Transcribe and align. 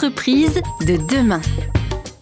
entreprises 0.00 0.62
de 0.86 0.96
demain. 1.14 1.42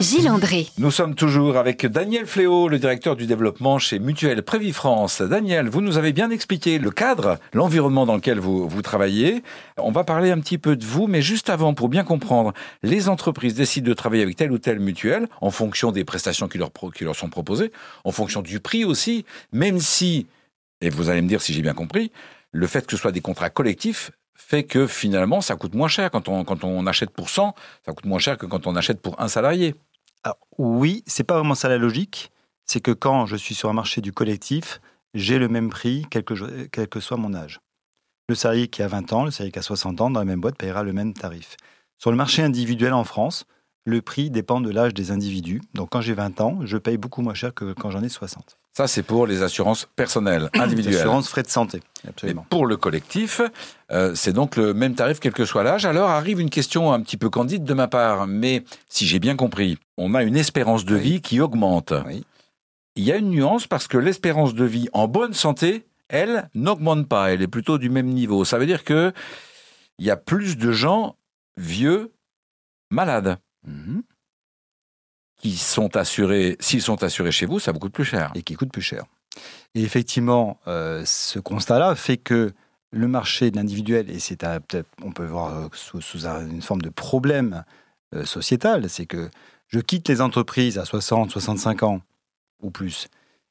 Gilles 0.01 0.29
André. 0.29 0.67
Nous 0.79 0.91
sommes 0.91 1.15
toujours 1.15 1.57
avec 1.57 1.87
Daniel 1.87 2.27
Fléau, 2.27 2.67
le 2.67 2.81
directeur 2.81 3.15
du 3.15 3.25
développement 3.25 3.79
chez 3.79 4.01
Mutuelle 4.01 4.43
France. 4.73 5.23
Daniel, 5.23 5.69
vous 5.69 5.81
nous 5.81 5.97
avez 5.97 6.13
bien 6.13 6.31
expliqué 6.31 6.81
le 6.81 6.91
cadre, 6.91 7.39
l'environnement 7.53 8.05
dans 8.05 8.17
lequel 8.17 8.41
vous, 8.41 8.69
vous 8.69 8.83
travaillez. 8.83 9.45
On 9.77 9.93
va 9.93 10.03
parler 10.03 10.33
un 10.33 10.41
petit 10.41 10.59
peu 10.59 10.75
de 10.75 10.85
vous, 10.85 11.07
mais 11.07 11.23
juste 11.23 11.51
avant, 11.51 11.73
pour 11.73 11.89
bien 11.89 12.03
comprendre, 12.03 12.53
les 12.83 13.09
entreprises 13.09 13.55
décident 13.55 13.87
de 13.87 13.95
travailler 13.95 14.25
avec 14.25 14.35
telle 14.35 14.51
ou 14.51 14.59
telle 14.59 14.81
mutuelle 14.81 15.29
en 15.41 15.53
fonction 15.53 15.93
des 15.93 16.03
prestations 16.03 16.49
qui 16.49 16.59
leur, 16.59 16.73
qui 16.93 17.05
leur 17.05 17.15
sont 17.15 17.29
proposées, 17.29 17.71
en 18.03 18.11
fonction 18.11 18.43
du 18.43 18.59
prix 18.59 18.85
aussi, 18.85 19.25
même 19.53 19.79
si, 19.79 20.27
et 20.81 20.91
vous 20.91 21.11
allez 21.11 21.23
me 21.23 21.29
dire 21.29 21.41
si 21.41 21.53
j'ai 21.53 21.63
bien 21.63 21.75
compris, 21.75 22.11
le 22.51 22.67
fait 22.67 22.85
que 22.87 22.97
ce 22.97 23.01
soit 23.01 23.13
des 23.13 23.21
contrats 23.21 23.51
collectifs 23.51 24.11
fait 24.39 24.65
que 24.65 24.87
finalement, 24.87 25.41
ça 25.41 25.57
coûte 25.57 25.75
moins 25.75 25.89
cher. 25.89 26.11
Quand 26.11 26.29
on, 26.29 26.45
quand 26.45 26.65
on 26.65 26.87
achète 26.87 27.11
pour 27.11 27.29
100, 27.29 27.55
ça 27.85 27.93
coûte 27.93 28.07
moins 28.07 28.21
cher 28.21 28.39
que 28.39 28.47
quand 28.47 28.67
on 28.67 28.77
achète 28.77 29.03
pour 29.03 29.21
un 29.21 29.29
salarié. 29.29 29.75
Alors, 30.23 30.39
oui, 30.57 31.03
c'est 31.07 31.25
pas 31.25 31.35
vraiment 31.35 31.55
ça 31.55 31.69
la 31.69 31.77
logique. 31.77 32.31
C'est 32.65 32.81
que 32.81 32.93
quand 32.93 33.27
je 33.27 33.37
suis 33.37 33.55
sur 33.55 33.69
un 33.69 33.73
marché 33.73 34.01
du 34.01 34.13
collectif, 34.13 34.81
j'ai 35.13 35.39
le 35.39 35.49
même 35.49 35.71
prix, 35.71 36.07
quel 36.11 36.23
que, 36.23 36.67
quel 36.67 36.89
que 36.89 37.01
soit 37.01 37.17
mon 37.17 37.35
âge. 37.35 37.61
Le 38.29 38.35
salarié 38.35 38.69
qui 38.69 38.83
a 38.83 38.89
20 38.89 39.13
ans, 39.13 39.25
le 39.25 39.31
salarié 39.31 39.53
qui 39.53 39.59
a 39.59 39.63
60 39.63 40.01
ans, 40.01 40.11
dans 40.11 40.21
la 40.21 40.27
même 40.27 40.41
boîte, 40.41 40.57
paiera 40.57 40.83
le 40.83 40.93
même 40.93 41.15
tarif. 41.15 41.57
Sur 41.99 42.11
le 42.11 42.17
marché 42.17 42.43
individuel 42.43 42.93
en 42.93 43.05
France, 43.05 43.45
le 43.85 44.03
prix 44.03 44.31
dépend 44.31 44.61
de 44.61 44.71
l'âge 44.71 44.95
des 44.95 45.11
individus. 45.11 45.63
Donc 45.75 45.91
quand 45.91 46.01
j'ai 46.01 46.15
20 46.15 46.41
ans, 46.41 46.59
je 46.63 46.77
paye 46.77 46.97
beaucoup 46.97 47.23
moins 47.23 47.35
cher 47.35 47.55
que 47.55 47.73
quand 47.73 47.91
j'en 47.91 48.03
ai 48.03 48.09
60. 48.09 48.58
Ça, 48.77 48.87
c'est 48.87 49.03
pour 49.03 49.27
les 49.27 49.43
assurances 49.43 49.89
personnelles, 49.97 50.51
individuelles. 50.55 50.95
Les 50.95 51.01
assurances 51.01 51.29
frais 51.29 51.43
de 51.43 51.49
santé, 51.49 51.81
absolument. 52.07 52.47
pour 52.49 52.65
le 52.67 52.77
collectif, 52.77 53.41
euh, 53.91 54.15
c'est 54.15 54.33
donc 54.33 54.55
le 54.55 54.73
même 54.73 54.95
tarif 54.95 55.19
quel 55.19 55.33
que 55.33 55.45
soit 55.45 55.65
l'âge. 55.65 55.85
Alors 55.85 56.11
arrive 56.11 56.41
une 56.41 56.51
question 56.51 56.93
un 56.93 57.01
petit 57.01 57.17
peu 57.17 57.29
candide 57.29 57.65
de 57.65 57.75
ma 57.75 57.89
part, 57.89 58.29
mais 58.29 58.63
si 58.89 59.07
j'ai 59.07 59.19
bien 59.19 59.35
compris, 59.35 59.79
on 59.97 60.15
a 60.15 60.23
une 60.23 60.37
espérance 60.37 60.85
de 60.85 60.95
vie 60.95 61.21
qui 61.21 61.41
augmente. 61.41 61.93
Oui. 62.07 62.25
Il 62.95 63.05
y 63.05 63.13
a 63.13 63.17
une 63.17 63.31
nuance 63.31 63.67
parce 63.67 63.89
que 63.89 63.99
l'espérance 63.99 64.55
de 64.55 64.65
vie 64.65 64.89
en 64.93 65.09
bonne 65.09 65.33
santé, 65.33 65.87
elle, 66.09 66.49
n'augmente 66.55 67.09
pas. 67.09 67.33
Elle 67.33 67.43
est 67.43 67.49
plutôt 67.49 67.79
du 67.79 67.91
même 67.91 68.09
niveau. 68.09 68.45
Ça 68.45 68.59
veut 68.59 68.67
dire 68.67 68.85
que 68.85 69.13
il 69.99 70.07
y 70.07 70.11
a 70.11 70.17
plus 70.17 70.57
de 70.57 70.73
gens 70.73 71.17
vieux 71.57 72.13
malades. 72.91 73.39
Mhm. 73.67 74.03
Qui 75.39 75.57
sont 75.57 75.97
assurés, 75.97 76.57
s'ils 76.61 76.83
sont 76.83 77.03
assurés 77.03 77.33
chez 77.33 77.47
vous, 77.47 77.59
ça 77.59 77.73
vous 77.73 77.79
coûte 77.79 77.93
plus 77.93 78.05
cher. 78.05 78.33
Et 78.35 78.43
qui 78.43 78.55
coûte 78.55 78.73
plus 78.73 78.83
cher. 78.83 79.05
Et 79.75 79.83
effectivement, 79.83 80.59
euh, 80.67 81.03
ce 81.05 81.39
constat-là 81.39 81.95
fait 81.95 82.17
que 82.17 82.53
le 82.91 83.09
marché 83.09 83.51
de 83.51 83.57
l'individuel, 83.57 84.11
et 84.11 84.19
c'est 84.19 84.45
on 85.03 85.13
peut 85.13 85.27
voir 85.27 85.55
euh, 85.57 85.69
sous, 85.73 86.01
sous 86.01 86.27
une 86.27 86.63
forme 86.63 86.81
de 86.81 86.89
problème 86.89 87.65
euh, 88.15 88.25
sociétal, 88.25 88.89
c'est 88.89 89.07
que 89.07 89.29
je 89.69 89.81
quitte 89.81 90.09
les 90.09 90.21
entreprises 90.21 90.79
à 90.79 90.85
60, 90.85 91.31
65 91.31 91.83
ans 91.83 92.01
ou 92.63 92.71
plus. 92.71 93.09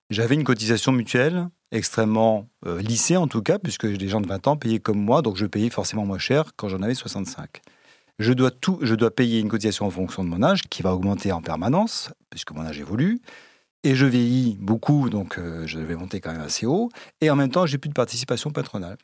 J'avais 0.09 0.35
une 0.35 0.43
cotisation 0.43 0.91
mutuelle 0.91 1.47
extrêmement 1.71 2.47
lissée 2.65 3.17
en 3.17 3.27
tout 3.27 3.41
cas, 3.41 3.59
puisque 3.59 3.83
les 3.83 4.07
gens 4.07 4.21
de 4.21 4.27
20 4.27 4.47
ans 4.47 4.55
payaient 4.55 4.79
comme 4.79 4.99
moi, 4.99 5.21
donc 5.21 5.35
je 5.35 5.45
payais 5.45 5.69
forcément 5.69 6.05
moins 6.05 6.17
cher 6.17 6.53
quand 6.55 6.69
j'en 6.69 6.81
avais 6.81 6.95
65 6.95 7.61
je 8.19 8.33
dois, 8.33 8.51
tout, 8.51 8.79
je 8.81 8.95
dois 8.95 9.11
payer 9.11 9.39
une 9.39 9.49
cotisation 9.49 9.85
en 9.85 9.91
fonction 9.91 10.23
de 10.23 10.29
mon 10.29 10.43
âge, 10.43 10.63
qui 10.63 10.81
va 10.81 10.93
augmenter 10.93 11.31
en 11.31 11.41
permanence, 11.41 12.11
puisque 12.29 12.51
mon 12.51 12.65
âge 12.65 12.79
évolue. 12.79 13.19
Et 13.83 13.95
je 13.95 14.05
vieillis 14.05 14.57
beaucoup, 14.59 15.09
donc 15.09 15.37
euh, 15.37 15.65
je 15.67 15.79
vais 15.79 15.95
monter 15.95 16.19
quand 16.19 16.31
même 16.31 16.41
assez 16.41 16.65
haut. 16.65 16.89
Et 17.21 17.29
en 17.29 17.35
même 17.35 17.51
temps, 17.51 17.65
j'ai 17.65 17.77
plus 17.77 17.89
de 17.89 17.93
participation 17.93 18.51
patronale. 18.51 18.97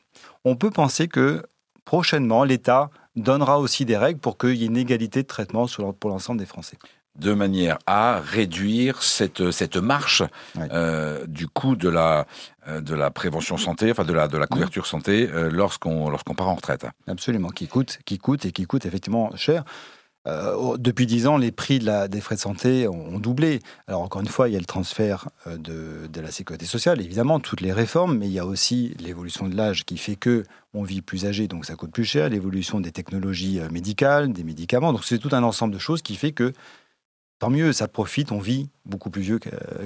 On 0.44 0.56
peut 0.56 0.70
penser 0.70 1.08
que 1.08 1.42
prochainement, 1.84 2.44
l'État 2.44 2.90
donnera 3.14 3.60
aussi 3.60 3.84
des 3.84 3.96
règles 3.96 4.20
pour 4.20 4.36
qu'il 4.36 4.56
y 4.56 4.64
ait 4.64 4.66
une 4.66 4.76
égalité 4.76 5.22
de 5.22 5.28
traitement 5.28 5.66
pour 5.98 6.10
l'ensemble 6.10 6.40
des 6.40 6.46
Français 6.46 6.76
de 7.18 7.32
manière 7.32 7.78
à 7.86 8.20
réduire 8.20 9.02
cette, 9.02 9.50
cette 9.52 9.76
marche 9.76 10.22
euh, 10.58 11.26
du 11.26 11.46
coût 11.46 11.76
de 11.76 11.88
la, 11.88 12.26
euh, 12.68 12.80
de 12.80 12.94
la 12.94 13.10
prévention 13.10 13.56
santé, 13.56 13.90
enfin 13.90 14.04
de 14.04 14.12
la, 14.12 14.26
de 14.26 14.36
la 14.36 14.46
couverture 14.46 14.86
santé 14.86 15.28
euh, 15.32 15.48
lorsqu'on 15.50 16.08
lorsqu'on 16.08 16.34
part 16.34 16.48
en 16.48 16.56
retraite. 16.56 16.86
Absolument, 17.06 17.50
qui 17.50 17.68
coûte, 17.68 17.98
qui 18.04 18.18
coûte 18.18 18.46
et 18.46 18.52
qui 18.52 18.64
coûte 18.66 18.84
effectivement 18.84 19.34
cher. 19.36 19.64
depuis 20.78 21.06
dix 21.06 21.26
ans, 21.26 21.36
les 21.36 21.52
prix 21.52 21.78
de 21.78 21.86
la, 21.86 22.08
des 22.08 22.20
frais 22.20 22.34
de 22.34 22.40
santé 22.40 22.88
ont, 22.88 23.18
doublé. 23.18 23.60
Alors 23.86 24.00
encore 24.00 24.22
une 24.22 24.26
fois, 24.26 24.48
il 24.48 24.52
y 24.52 24.56
a 24.56 24.58
le 24.58 24.64
transfert 24.64 25.28
de, 25.46 26.08
de, 26.10 26.20
la 26.20 26.32
sécurité 26.32 26.66
sociale, 26.66 27.00
évidemment, 27.00 27.38
toutes 27.40 27.60
les 27.60 27.72
réformes, 27.72 28.16
mais 28.16 28.26
il 28.26 28.32
y 28.32 28.38
a 28.38 28.46
aussi 28.46 28.96
l'évolution 28.98 29.48
de 29.48 29.54
l'âge 29.54 29.84
qui 29.84 29.98
fait 29.98 30.16
que 30.16 30.44
on 30.72 30.82
vit 30.82 31.02
plus 31.02 31.26
âgé, 31.26 31.46
donc 31.46 31.66
ça 31.66 31.76
coûte 31.76 31.92
plus 31.92 32.06
cher. 32.06 32.30
L'évolution 32.30 32.80
des 32.80 32.90
technologies 32.90 33.60
médicales, 33.70 34.32
des 34.32 34.42
médicaments, 34.42 34.92
donc 34.92 35.04
c'est 35.04 35.18
tout 35.18 35.30
un 35.32 35.44
ensemble 35.44 35.74
de 35.74 35.78
choses 35.78 36.02
qui 36.02 36.16
fait 36.16 36.32
que 36.32 36.52
Tant 37.44 37.50
mieux, 37.50 37.74
ça 37.74 37.88
profite, 37.88 38.32
on 38.32 38.38
vit 38.38 38.70
beaucoup 38.86 39.10
plus 39.10 39.20
vieux 39.20 39.38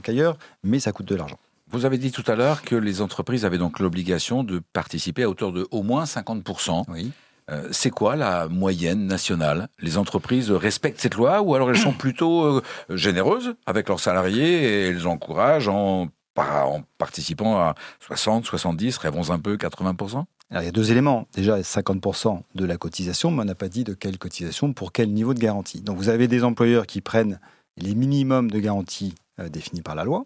qu'ailleurs, 0.04 0.38
mais 0.62 0.78
ça 0.78 0.92
coûte 0.92 1.06
de 1.06 1.16
l'argent. 1.16 1.40
Vous 1.72 1.86
avez 1.86 1.98
dit 1.98 2.12
tout 2.12 2.22
à 2.28 2.36
l'heure 2.36 2.62
que 2.62 2.76
les 2.76 3.00
entreprises 3.00 3.44
avaient 3.44 3.58
donc 3.58 3.80
l'obligation 3.80 4.44
de 4.44 4.60
participer 4.72 5.24
à 5.24 5.28
hauteur 5.28 5.50
de 5.50 5.66
au 5.72 5.82
moins 5.82 6.04
50%. 6.04 6.84
Oui. 6.86 7.10
Euh, 7.50 7.66
c'est 7.72 7.90
quoi 7.90 8.14
la 8.14 8.46
moyenne 8.46 9.08
nationale? 9.08 9.70
Les 9.80 9.98
entreprises 9.98 10.52
respectent 10.52 11.00
cette 11.00 11.16
loi 11.16 11.42
ou 11.42 11.56
alors 11.56 11.70
elles 11.70 11.78
sont 11.78 11.92
plutôt 11.92 12.44
euh, 12.44 12.62
généreuses 12.90 13.56
avec 13.66 13.88
leurs 13.88 13.98
salariés 13.98 14.62
et 14.62 14.86
elles 14.90 15.08
encouragent 15.08 15.66
en, 15.66 16.06
en 16.36 16.82
participant 16.96 17.58
à 17.58 17.74
60, 18.06 18.46
70, 18.46 18.98
rêvons 18.98 19.32
un 19.32 19.40
peu 19.40 19.56
80% 19.56 20.26
alors, 20.50 20.62
il 20.62 20.66
y 20.66 20.68
a 20.68 20.72
deux 20.72 20.90
éléments. 20.90 21.28
Déjà, 21.34 21.60
50% 21.60 22.40
de 22.54 22.64
la 22.64 22.78
cotisation, 22.78 23.30
mais 23.30 23.42
on 23.42 23.44
n'a 23.44 23.54
pas 23.54 23.68
dit 23.68 23.84
de 23.84 23.92
quelle 23.92 24.18
cotisation 24.18 24.72
pour 24.72 24.92
quel 24.92 25.12
niveau 25.12 25.34
de 25.34 25.38
garantie. 25.38 25.82
Donc, 25.82 25.98
vous 25.98 26.08
avez 26.08 26.26
des 26.26 26.42
employeurs 26.42 26.86
qui 26.86 27.00
prennent 27.00 27.38
les 27.76 27.94
minimums 27.94 28.50
de 28.50 28.58
garantie 28.58 29.14
euh, 29.40 29.48
définis 29.48 29.82
par 29.82 29.94
la 29.94 30.04
loi 30.04 30.24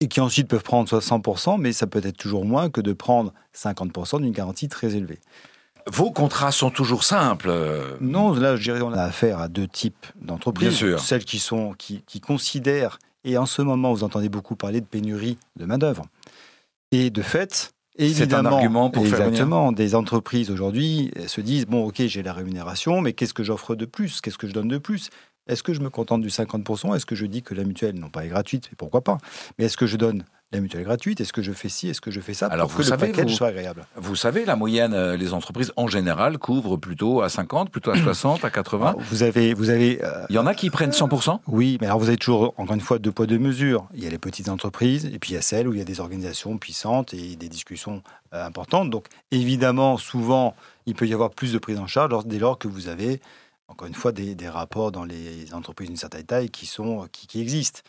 et 0.00 0.08
qui 0.08 0.20
ensuite 0.20 0.48
peuvent 0.48 0.62
prendre 0.62 0.88
100%, 1.00 1.58
mais 1.58 1.72
ça 1.72 1.86
peut 1.86 2.00
être 2.04 2.16
toujours 2.16 2.44
moins 2.44 2.70
que 2.70 2.80
de 2.80 2.92
prendre 2.92 3.32
50% 3.56 4.20
d'une 4.20 4.32
garantie 4.32 4.68
très 4.68 4.94
élevée. 4.96 5.20
Vos 5.86 6.10
contrats 6.10 6.52
sont 6.52 6.70
toujours 6.70 7.04
simples 7.04 7.52
Non, 8.00 8.32
là, 8.32 8.56
je 8.56 8.62
dirais 8.62 8.80
qu'on 8.80 8.92
a 8.92 9.02
affaire 9.02 9.38
à 9.38 9.48
deux 9.48 9.68
types 9.68 10.06
d'entreprises. 10.20 10.96
Celles 10.98 11.24
qui, 11.24 11.38
sont, 11.38 11.74
qui, 11.74 12.02
qui 12.06 12.20
considèrent, 12.20 12.98
et 13.24 13.36
en 13.38 13.46
ce 13.46 13.62
moment, 13.62 13.92
vous 13.92 14.04
entendez 14.04 14.28
beaucoup 14.28 14.56
parler 14.56 14.80
de 14.80 14.86
pénurie 14.86 15.38
de 15.56 15.64
main-d'œuvre. 15.64 16.06
Et 16.90 17.10
de 17.10 17.22
fait, 17.22 17.73
c'est 17.98 18.34
un 18.34 18.44
argument 18.44 18.90
pour 18.90 19.04
exactement. 19.06 19.70
des 19.72 19.94
entreprises 19.94 20.50
aujourd'hui 20.50 21.12
se 21.26 21.40
disent 21.40 21.66
bon, 21.66 21.86
ok, 21.86 22.02
j'ai 22.06 22.22
la 22.22 22.32
rémunération, 22.32 23.00
mais 23.00 23.12
qu'est-ce 23.12 23.34
que 23.34 23.44
j'offre 23.44 23.74
de 23.76 23.84
plus? 23.84 24.20
Qu'est-ce 24.20 24.38
que 24.38 24.48
je 24.48 24.52
donne 24.52 24.68
de 24.68 24.78
plus? 24.78 25.10
Est-ce 25.46 25.62
que 25.62 25.74
je 25.74 25.80
me 25.80 25.90
contente 25.90 26.22
du 26.22 26.28
50% 26.28 26.96
Est-ce 26.96 27.04
que 27.04 27.14
je 27.14 27.26
dis 27.26 27.42
que 27.42 27.54
la 27.54 27.64
mutuelle 27.64 27.98
non 27.98 28.08
pas 28.08 28.24
est 28.24 28.28
gratuite? 28.28 28.70
Et 28.72 28.76
pourquoi 28.76 29.02
pas? 29.02 29.18
Mais 29.58 29.66
est-ce 29.66 29.76
que 29.76 29.86
je 29.86 29.98
donne 29.98 30.24
la 30.52 30.60
mutuelle 30.60 30.84
gratuite? 30.84 31.20
Est-ce 31.20 31.34
que 31.34 31.42
je 31.42 31.52
fais 31.52 31.68
ci? 31.68 31.88
Est-ce 31.88 32.00
que 32.00 32.10
je 32.10 32.20
fais 32.20 32.32
ça 32.32 32.46
Alors 32.46 32.68
pour 32.68 32.80
que 32.82 32.90
le 32.90 32.96
package 32.96 33.34
soit 33.34 33.48
agréable? 33.48 33.84
Vous 33.96 34.16
savez, 34.16 34.46
la 34.46 34.56
moyenne, 34.56 34.94
euh, 34.94 35.18
les 35.18 35.34
entreprises 35.34 35.70
en 35.76 35.86
général 35.86 36.38
couvrent 36.38 36.78
plutôt 36.78 37.20
à 37.20 37.28
50, 37.28 37.70
plutôt 37.70 37.90
à 37.90 37.98
60, 37.98 38.42
à 38.42 38.50
80. 38.50 38.96
vous 38.98 39.22
avez, 39.22 39.52
vous 39.52 39.68
avez. 39.68 40.02
Euh, 40.02 40.24
il 40.30 40.36
y 40.36 40.38
en 40.38 40.46
a 40.46 40.54
qui 40.54 40.70
prennent 40.70 40.92
100 40.92 41.10
Oui, 41.46 41.76
mais 41.80 41.88
alors 41.88 41.98
vous 41.98 42.08
avez 42.08 42.16
toujours 42.16 42.54
encore 42.56 42.74
une 42.74 42.80
fois 42.80 42.98
deux 42.98 43.12
poids 43.12 43.26
deux 43.26 43.38
mesures. 43.38 43.86
Il 43.94 44.02
y 44.02 44.06
a 44.06 44.10
les 44.10 44.18
petites 44.18 44.48
entreprises 44.48 45.04
et 45.04 45.18
puis 45.18 45.32
il 45.32 45.34
y 45.34 45.38
a 45.38 45.42
celles 45.42 45.68
où 45.68 45.74
il 45.74 45.78
y 45.78 45.82
a 45.82 45.84
des 45.84 46.00
organisations 46.00 46.56
puissantes 46.56 47.12
et 47.12 47.36
des 47.36 47.48
discussions 47.50 48.02
euh, 48.32 48.46
importantes. 48.46 48.88
Donc 48.88 49.08
évidemment, 49.30 49.98
souvent, 49.98 50.54
il 50.86 50.94
peut 50.94 51.06
y 51.06 51.12
avoir 51.12 51.30
plus 51.30 51.52
de 51.52 51.58
prise 51.58 51.78
en 51.78 51.86
charge 51.86 52.24
dès 52.24 52.38
lors 52.38 52.58
que 52.58 52.68
vous 52.68 52.88
avez 52.88 53.20
encore 53.68 53.88
une 53.88 53.94
fois 53.94 54.12
des, 54.12 54.48
rapports 54.48 54.92
dans 54.92 55.04
les 55.04 55.52
entreprises 55.54 55.88
d'une 55.88 55.96
certaine 55.96 56.24
taille 56.24 56.50
qui 56.50 56.66
sont 56.66 57.08
qui 57.12 57.40
existent. 57.40 57.80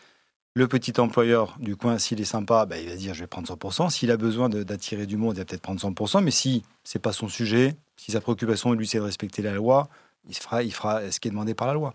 Le 0.54 0.66
petit 0.68 0.98
employeur 0.98 1.54
du 1.60 1.76
coin, 1.76 1.98
s'il 1.98 2.18
est 2.18 2.24
sympa, 2.24 2.64
bah, 2.64 2.78
il 2.78 2.88
va 2.88 2.96
dire 2.96 3.12
je 3.12 3.20
vais 3.20 3.26
prendre 3.26 3.46
100%. 3.46 3.90
S'il 3.90 4.10
a 4.10 4.16
besoin 4.16 4.48
d'attirer 4.48 5.04
du 5.04 5.18
monde, 5.18 5.36
il 5.36 5.38
va 5.40 5.44
peut-être 5.44 5.60
prendre 5.60 5.80
100%. 5.80 6.22
Mais 6.22 6.30
si 6.30 6.62
c'est 6.82 6.98
pas 6.98 7.12
son 7.12 7.28
sujet, 7.28 7.76
si 7.96 8.12
sa 8.12 8.20
préoccupation 8.20 8.72
lui 8.72 8.86
c'est 8.86 8.98
de 8.98 9.02
respecter 9.02 9.42
la 9.42 9.52
loi, 9.52 9.88
il 10.28 10.34
fera, 10.34 10.62
il 10.62 10.72
fera 10.72 11.10
ce 11.10 11.20
qui 11.20 11.28
est 11.28 11.30
demandé 11.30 11.54
par 11.54 11.66
la 11.66 11.74
loi. 11.74 11.94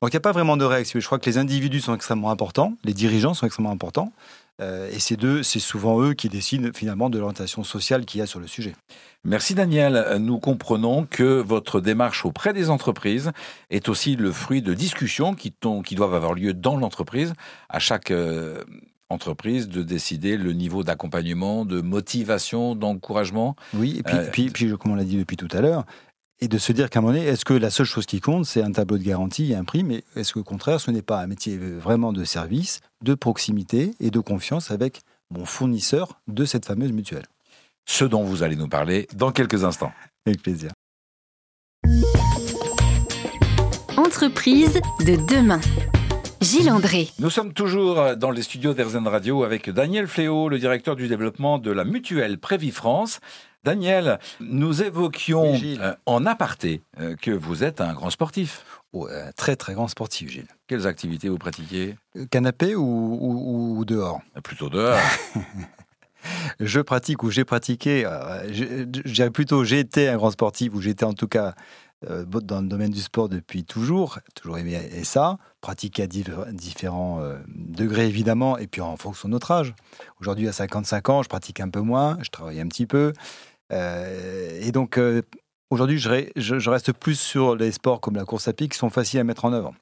Donc 0.00 0.12
il 0.12 0.16
n'y 0.16 0.18
a 0.18 0.20
pas 0.20 0.32
vraiment 0.32 0.56
de 0.56 0.64
règles. 0.64 0.88
Je 0.88 1.04
crois 1.04 1.18
que 1.18 1.28
les 1.28 1.36
individus 1.36 1.80
sont 1.80 1.94
extrêmement 1.94 2.30
importants, 2.30 2.74
les 2.84 2.94
dirigeants 2.94 3.34
sont 3.34 3.44
extrêmement 3.44 3.70
importants. 3.70 4.12
Euh, 4.60 4.90
et 4.90 4.98
c'est 4.98 5.16
deux, 5.16 5.42
c'est 5.42 5.58
souvent 5.58 6.00
eux 6.00 6.14
qui 6.14 6.28
décident 6.28 6.70
finalement 6.74 7.10
de 7.10 7.18
l'orientation 7.18 7.64
sociale 7.64 8.04
qu'il 8.04 8.20
y 8.20 8.22
a 8.22 8.26
sur 8.26 8.40
le 8.40 8.46
sujet. 8.46 8.74
Merci 9.24 9.54
Daniel. 9.54 10.16
Nous 10.18 10.38
comprenons 10.38 11.06
que 11.06 11.40
votre 11.40 11.80
démarche 11.80 12.24
auprès 12.24 12.52
des 12.52 12.70
entreprises 12.70 13.32
est 13.70 13.88
aussi 13.88 14.16
le 14.16 14.32
fruit 14.32 14.62
de 14.62 14.74
discussions 14.74 15.34
qui, 15.34 15.54
qui 15.84 15.94
doivent 15.94 16.14
avoir 16.14 16.34
lieu 16.34 16.54
dans 16.54 16.76
l'entreprise. 16.76 17.34
À 17.68 17.78
chaque 17.78 18.10
euh, 18.10 18.62
entreprise 19.10 19.68
de 19.68 19.82
décider 19.82 20.36
le 20.36 20.52
niveau 20.52 20.84
d'accompagnement, 20.84 21.64
de 21.64 21.80
motivation, 21.80 22.74
d'encouragement. 22.74 23.56
Oui, 23.74 23.96
et 23.98 24.02
puis, 24.02 24.16
euh, 24.16 24.30
puis, 24.30 24.50
puis, 24.50 24.78
comme 24.78 24.92
on 24.92 24.94
l'a 24.94 25.04
dit 25.04 25.18
depuis 25.18 25.36
tout 25.36 25.48
à 25.52 25.60
l'heure, 25.60 25.84
et 26.40 26.48
de 26.48 26.58
se 26.58 26.72
dire 26.72 26.88
qu'à 26.88 27.00
un 27.00 27.02
moment 27.02 27.14
donné, 27.14 27.26
est-ce 27.26 27.44
que 27.44 27.54
la 27.54 27.70
seule 27.70 27.86
chose 27.86 28.06
qui 28.06 28.20
compte, 28.20 28.46
c'est 28.46 28.62
un 28.62 28.72
tableau 28.72 28.98
de 28.98 29.02
garantie 29.02 29.52
et 29.52 29.54
un 29.54 29.64
prix, 29.64 29.84
mais 29.84 30.04
est-ce 30.16 30.32
qu'au 30.32 30.42
contraire, 30.42 30.80
ce 30.80 30.90
n'est 30.90 31.02
pas 31.02 31.20
un 31.20 31.26
métier 31.26 31.58
vraiment 31.58 32.12
de 32.12 32.24
service, 32.24 32.80
de 33.02 33.14
proximité 33.14 33.92
et 34.00 34.10
de 34.10 34.20
confiance 34.20 34.70
avec 34.70 35.02
mon 35.30 35.44
fournisseur 35.44 36.20
de 36.28 36.44
cette 36.44 36.64
fameuse 36.64 36.92
mutuelle? 36.92 37.26
Ce 37.86 38.04
dont 38.04 38.24
vous 38.24 38.42
allez 38.42 38.56
nous 38.56 38.68
parler 38.68 39.06
dans 39.14 39.32
quelques 39.32 39.64
instants. 39.64 39.92
Avec 40.26 40.42
plaisir. 40.42 40.70
L'entreprise 43.96 44.80
de 45.00 45.16
demain. 45.26 45.60
Gilles 46.40 46.70
André. 46.70 47.08
Nous 47.18 47.28
sommes 47.30 47.52
toujours 47.52 48.16
dans 48.16 48.30
les 48.30 48.42
studios 48.42 48.72
d'Erzen 48.72 49.06
Radio 49.06 49.44
avec 49.44 49.68
Daniel 49.68 50.06
Fléau, 50.06 50.48
le 50.48 50.58
directeur 50.58 50.96
du 50.96 51.06
développement 51.06 51.58
de 51.58 51.70
la 51.70 51.84
mutuelle 51.84 52.38
Prévi 52.38 52.70
France. 52.70 53.20
Daniel, 53.62 54.18
nous 54.40 54.82
évoquions 54.82 55.52
Oui, 55.52 55.76
euh, 55.82 55.92
en 56.06 56.24
aparté 56.24 56.80
euh, 56.98 57.14
que 57.14 57.30
vous 57.30 57.62
êtes 57.62 57.82
un 57.82 57.92
grand 57.92 58.08
sportif. 58.08 58.64
Oh, 58.94 59.06
euh, 59.06 59.30
très 59.36 59.54
très 59.54 59.74
grand 59.74 59.86
sportif, 59.86 60.30
Gilles. 60.30 60.46
Quelles 60.66 60.86
activités 60.86 61.28
vous 61.28 61.36
pratiquez 61.36 61.94
Canapé 62.30 62.74
ou, 62.74 62.82
ou- 63.20 63.76
ou 63.78 63.84
dehors? 63.84 64.22
Plutôt 64.42 64.70
dehors. 64.70 64.98
Je 66.58 66.80
pratique 66.80 67.22
ou 67.22 67.30
j'ai 67.30 67.44
pratiqué, 67.44 68.04
euh, 68.06 68.84
dirais 68.86 69.30
plutôt 69.30 69.64
j'ai 69.64 69.78
été 69.80 70.08
un 70.08 70.16
grand 70.16 70.30
sportif 70.30 70.74
ou 70.74 70.80
j'étais 70.80 71.04
en 71.04 71.12
tout 71.12 71.28
cas 71.28 71.54
euh, 72.08 72.24
dans 72.24 72.60
le 72.60 72.68
domaine 72.68 72.90
du 72.90 73.00
sport 73.00 73.28
depuis 73.28 73.64
toujours, 73.64 74.18
toujours 74.34 74.58
aimé 74.58 74.78
et 74.92 75.04
ça, 75.04 75.38
pratiqué 75.60 76.02
à 76.04 76.06
différents 76.06 77.20
euh, 77.20 77.38
degrés 77.48 78.06
évidemment 78.06 78.56
et 78.58 78.66
puis 78.66 78.80
en 78.80 78.96
fonction 78.96 79.28
de 79.28 79.32
notre 79.32 79.50
âge. 79.50 79.74
Aujourd'hui 80.20 80.48
à 80.48 80.52
55 80.52 81.08
ans, 81.10 81.22
je 81.22 81.28
pratique 81.28 81.60
un 81.60 81.68
peu 81.68 81.80
moins, 81.80 82.18
je 82.22 82.30
travaille 82.30 82.60
un 82.60 82.68
petit 82.68 82.86
peu 82.86 83.12
et 83.72 84.72
donc 84.72 84.98
aujourd'hui 85.70 85.98
je- 85.98 86.30
je 86.36 86.70
reste 86.70 86.92
plus 86.92 87.18
sur 87.18 87.54
les 87.54 87.70
sports 87.70 88.00
comme 88.00 88.16
la 88.16 88.24
course 88.24 88.48
à 88.48 88.52
pied 88.52 88.68
qui 88.68 88.76
sont 88.76 88.90
faciles 88.90 89.20
à 89.20 89.24
mettre 89.24 89.44
en 89.44 89.52
œuvre. 89.52 89.72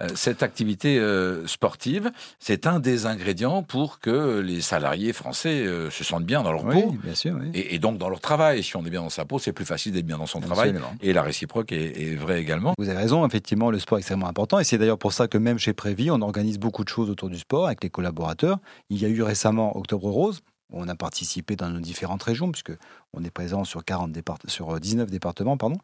Euh, 0.00 0.08
Cette 0.14 0.42
activité 0.42 0.98
euh, 0.98 1.46
sportive, 1.46 2.10
c'est 2.38 2.66
un 2.66 2.78
des 2.78 3.06
ingrédients 3.06 3.62
pour 3.62 3.98
que 3.98 4.38
les 4.40 4.60
salariés 4.60 5.12
français 5.12 5.66
euh, 5.66 5.90
se 5.90 6.04
sentent 6.04 6.24
bien 6.24 6.42
dans 6.42 6.52
leur 6.52 6.64
peau 6.64 6.94
bien 7.02 7.14
sûr. 7.14 7.36
Oui. 7.40 7.50
et, 7.54 7.74
et 7.74 7.78
donc 7.78 7.98
dans 7.98 8.08
leur 8.08 8.20
travail. 8.20 8.62
Si 8.62 8.76
on 8.76 8.84
est 8.84 8.90
bien 8.90 9.02
dans 9.02 9.10
sa 9.10 9.24
peau, 9.24 9.38
c'est 9.38 9.52
plus 9.52 9.64
facile 9.64 9.92
d'être 9.92 10.06
bien 10.06 10.18
dans 10.18 10.26
son 10.26 10.40
travail. 10.40 10.74
Et 11.02 11.12
la 11.12 11.22
réciproque 11.22 11.72
est, 11.72 12.00
est 12.00 12.14
vraie 12.14 12.40
également. 12.40 12.74
Vous 12.78 12.88
avez 12.88 12.98
raison, 12.98 13.26
effectivement, 13.26 13.70
le 13.70 13.78
sport 13.78 13.98
est 13.98 14.00
extrêmement 14.02 14.28
important. 14.28 14.58
Et 14.60 14.64
c'est 14.64 14.78
d'ailleurs 14.78 14.98
pour 14.98 15.12
ça 15.12 15.26
que 15.26 15.38
même 15.38 15.58
chez 15.58 15.72
Prévi, 15.72 16.10
on 16.10 16.20
organise 16.22 16.58
beaucoup 16.58 16.84
de 16.84 16.88
choses 16.88 17.10
autour 17.10 17.28
du 17.28 17.38
sport 17.38 17.66
avec 17.66 17.82
les 17.82 17.90
collaborateurs. 17.90 18.58
Il 18.90 18.98
y 19.00 19.04
a 19.04 19.08
eu 19.08 19.22
récemment 19.22 19.76
Octobre 19.76 20.08
Rose. 20.10 20.42
On 20.70 20.86
a 20.88 20.94
participé 20.94 21.56
dans 21.56 21.70
nos 21.70 21.80
différentes 21.80 22.22
régions, 22.22 22.50
puisque 22.52 22.72
on 23.14 23.24
est 23.24 23.30
présent 23.30 23.64
sur, 23.64 23.84
40 23.84 24.12
départ- 24.12 24.38
sur 24.48 24.78
19 24.78 25.10
départements. 25.10 25.56
Pardon. 25.56 25.78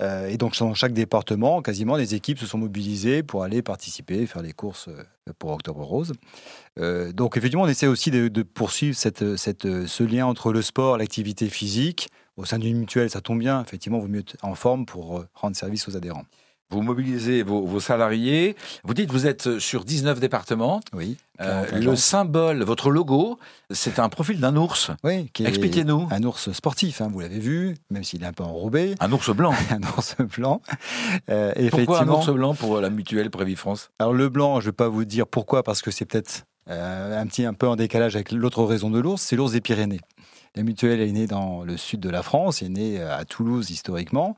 Euh, 0.00 0.28
et 0.28 0.36
donc, 0.36 0.56
dans 0.58 0.74
chaque 0.74 0.92
département, 0.92 1.62
quasiment, 1.62 1.96
les 1.96 2.14
équipes 2.14 2.38
se 2.38 2.46
sont 2.46 2.58
mobilisées 2.58 3.22
pour 3.22 3.44
aller 3.44 3.62
participer, 3.62 4.26
faire 4.26 4.42
les 4.42 4.52
courses 4.52 4.88
euh, 4.88 5.02
pour 5.38 5.52
Octobre 5.52 5.82
Rose. 5.82 6.12
Euh, 6.78 7.12
donc, 7.12 7.36
effectivement, 7.36 7.64
on 7.64 7.68
essaie 7.68 7.86
aussi 7.86 8.10
de, 8.10 8.42
poursuivre 8.42 8.96
cette, 8.96 9.36
cette- 9.36 9.86
ce 9.86 10.02
lien 10.02 10.26
entre 10.26 10.52
le 10.52 10.60
sport, 10.62 10.98
l'activité 10.98 11.48
physique. 11.48 12.10
Au 12.36 12.44
sein 12.44 12.58
d'une 12.58 12.78
mutuelle, 12.78 13.10
ça 13.10 13.20
tombe 13.20 13.38
bien. 13.38 13.62
Effectivement, 13.62 13.98
il 13.98 14.02
vaut 14.02 14.08
mieux 14.08 14.20
être 14.20 14.36
en 14.42 14.54
forme 14.54 14.84
pour 14.86 15.18
euh, 15.18 15.28
rendre 15.34 15.56
service 15.56 15.88
aux 15.88 15.96
adhérents. 15.96 16.24
Vous 16.70 16.82
mobilisez 16.82 17.42
vos, 17.42 17.64
vos 17.66 17.80
salariés. 17.80 18.56
Vous 18.84 18.94
dites 18.94 19.08
que 19.08 19.12
vous 19.12 19.26
êtes 19.26 19.58
sur 19.58 19.84
19 19.84 20.20
départements. 20.20 20.80
Oui. 20.92 21.16
Euh, 21.40 21.64
40 21.64 21.84
le 21.84 21.96
symbole, 21.96 22.62
votre 22.62 22.90
logo, 22.90 23.38
c'est 23.70 23.98
un 23.98 24.08
profil 24.08 24.40
d'un 24.40 24.56
ours. 24.56 24.90
Oui, 25.02 25.30
Expliquez-nous. 25.38 26.06
Un 26.10 26.22
ours 26.22 26.52
sportif, 26.52 27.00
hein, 27.00 27.08
vous 27.10 27.20
l'avez 27.20 27.38
vu, 27.38 27.76
même 27.90 28.04
s'il 28.04 28.22
est 28.22 28.26
un 28.26 28.32
peu 28.32 28.44
enrobé, 28.44 28.94
Un 29.00 29.10
ours 29.10 29.30
blanc. 29.34 29.54
un 29.70 29.82
ours 29.96 30.16
blanc. 30.36 30.60
Euh, 31.30 31.52
Pourquoi 31.70 32.02
un 32.02 32.08
ours 32.08 32.28
blanc 32.30 32.54
pour 32.54 32.80
la 32.80 32.90
mutuelle 32.90 33.30
Prévi 33.30 33.56
France? 33.56 33.90
Alors 33.98 34.12
le 34.12 34.28
blanc, 34.28 34.60
je 34.60 34.66
ne 34.66 34.70
vais 34.70 34.76
pas 34.76 34.88
vous 34.88 35.04
dire 35.04 35.26
pourquoi, 35.26 35.62
parce 35.62 35.80
que 35.82 35.90
c'est 35.90 36.04
peut-être 36.04 36.44
euh, 36.68 37.20
un 37.20 37.26
petit 37.26 37.44
un 37.44 37.54
peu 37.54 37.66
en 37.68 37.76
décalage 37.76 38.16
avec 38.16 38.32
l'autre 38.32 38.62
raison 38.64 38.90
de 38.90 38.98
l'ours, 39.00 39.22
c'est 39.22 39.34
l'ours 39.36 39.52
des 39.52 39.60
Pyrénées. 39.60 40.00
La 40.56 40.64
mutuelle 40.64 41.00
est 41.00 41.12
née 41.12 41.26
dans 41.28 41.62
le 41.62 41.76
sud 41.76 42.00
de 42.00 42.10
la 42.10 42.22
France, 42.24 42.60
est 42.62 42.68
née 42.68 43.00
à 43.00 43.24
Toulouse 43.24 43.70
historiquement. 43.70 44.36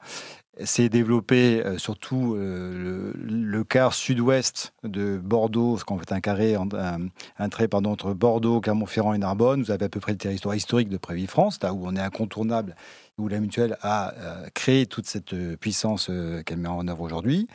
C'est 0.60 0.90
développé 0.90 1.62
euh, 1.64 1.78
surtout 1.78 2.34
euh, 2.34 3.14
le, 3.16 3.64
quart 3.64 3.94
sud-ouest 3.94 4.74
de 4.84 5.16
Bordeaux, 5.16 5.78
ce 5.78 5.84
qu'on 5.84 5.96
fait 5.96 6.12
un 6.12 6.20
carré, 6.20 6.54
un, 6.54 7.48
trait 7.48 7.68
pardon, 7.68 7.90
entre 7.90 8.12
Bordeaux, 8.12 8.60
Clermont-Ferrand 8.60 9.14
et 9.14 9.18
Narbonne. 9.18 9.62
Vous 9.62 9.70
avez 9.70 9.86
à 9.86 9.88
peu 9.88 9.98
près 9.98 10.12
le 10.12 10.18
territoire 10.18 10.54
historique 10.54 10.90
de 10.90 10.98
Prévi 10.98 11.26
France, 11.26 11.58
là 11.62 11.72
où 11.72 11.86
on 11.86 11.96
est 11.96 12.00
incontournable, 12.00 12.76
où 13.16 13.28
la 13.28 13.40
mutuelle 13.40 13.78
a 13.80 14.12
euh, 14.14 14.46
créé 14.52 14.84
toute 14.84 15.06
cette 15.06 15.34
puissance 15.56 16.10
qu'elle 16.44 16.58
met 16.58 16.68
en 16.68 16.86
œuvre 16.86 17.00
aujourd'hui 17.00 17.48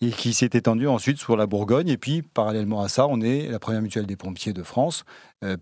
et 0.00 0.10
qui 0.10 0.32
s'est 0.32 0.50
étendue 0.52 0.86
ensuite 0.86 1.18
sur 1.18 1.36
la 1.36 1.46
Bourgogne. 1.46 1.88
Et 1.88 1.98
puis, 1.98 2.22
parallèlement 2.22 2.80
à 2.80 2.88
ça, 2.88 3.08
on 3.08 3.20
est 3.22 3.48
la 3.48 3.58
première 3.58 3.82
mutuelle 3.82 4.06
des 4.06 4.16
pompiers 4.16 4.52
de 4.52 4.62
France, 4.62 5.04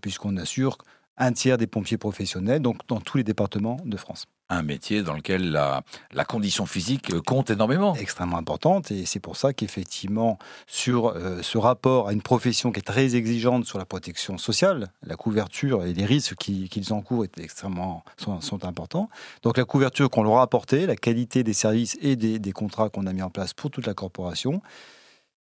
puisqu'on 0.01 0.37
assure 0.37 0.77
un 1.17 1.31
tiers 1.31 1.57
des 1.57 1.67
pompiers 1.67 1.97
professionnels, 1.97 2.61
donc 2.61 2.77
dans 2.87 2.99
tous 2.99 3.17
les 3.17 3.23
départements 3.23 3.77
de 3.85 3.97
France. 3.97 4.25
Un 4.47 4.61
métier 4.61 5.01
dans 5.01 5.15
lequel 5.15 5.51
la, 5.51 5.81
la 6.11 6.23
condition 6.23 6.67
physique 6.67 7.11
euh, 7.11 7.19
compte 7.19 7.49
énormément. 7.49 7.95
Extrêmement 7.95 8.37
importante, 8.37 8.91
et 8.91 9.05
c'est 9.07 9.19
pour 9.19 9.37
ça 9.37 9.53
qu'effectivement, 9.53 10.37
sur 10.67 11.07
euh, 11.07 11.41
ce 11.41 11.57
rapport 11.57 12.09
à 12.09 12.13
une 12.13 12.21
profession 12.21 12.71
qui 12.71 12.79
est 12.79 12.83
très 12.83 13.15
exigeante 13.15 13.65
sur 13.65 13.79
la 13.79 13.85
protection 13.85 14.37
sociale, 14.37 14.89
la 15.01 15.15
couverture 15.15 15.83
et 15.83 15.93
les 15.93 16.05
risques 16.05 16.35
qui- 16.35 16.69
qu'ils 16.69 16.93
encourent 16.93 17.23
est 17.23 17.39
extrêmement, 17.39 18.03
sont, 18.17 18.39
sont 18.41 18.65
importants. 18.65 19.09
Donc 19.41 19.57
la 19.57 19.65
couverture 19.65 20.11
qu'on 20.11 20.21
leur 20.23 20.37
a 20.37 20.43
apportée, 20.43 20.85
la 20.85 20.95
qualité 20.95 21.43
des 21.43 21.53
services 21.53 21.97
et 22.01 22.15
des, 22.15 22.37
des 22.37 22.51
contrats 22.51 22.89
qu'on 22.89 23.07
a 23.07 23.13
mis 23.13 23.23
en 23.23 23.31
place 23.31 23.53
pour 23.53 23.71
toute 23.71 23.87
la 23.87 23.95
corporation, 23.95 24.61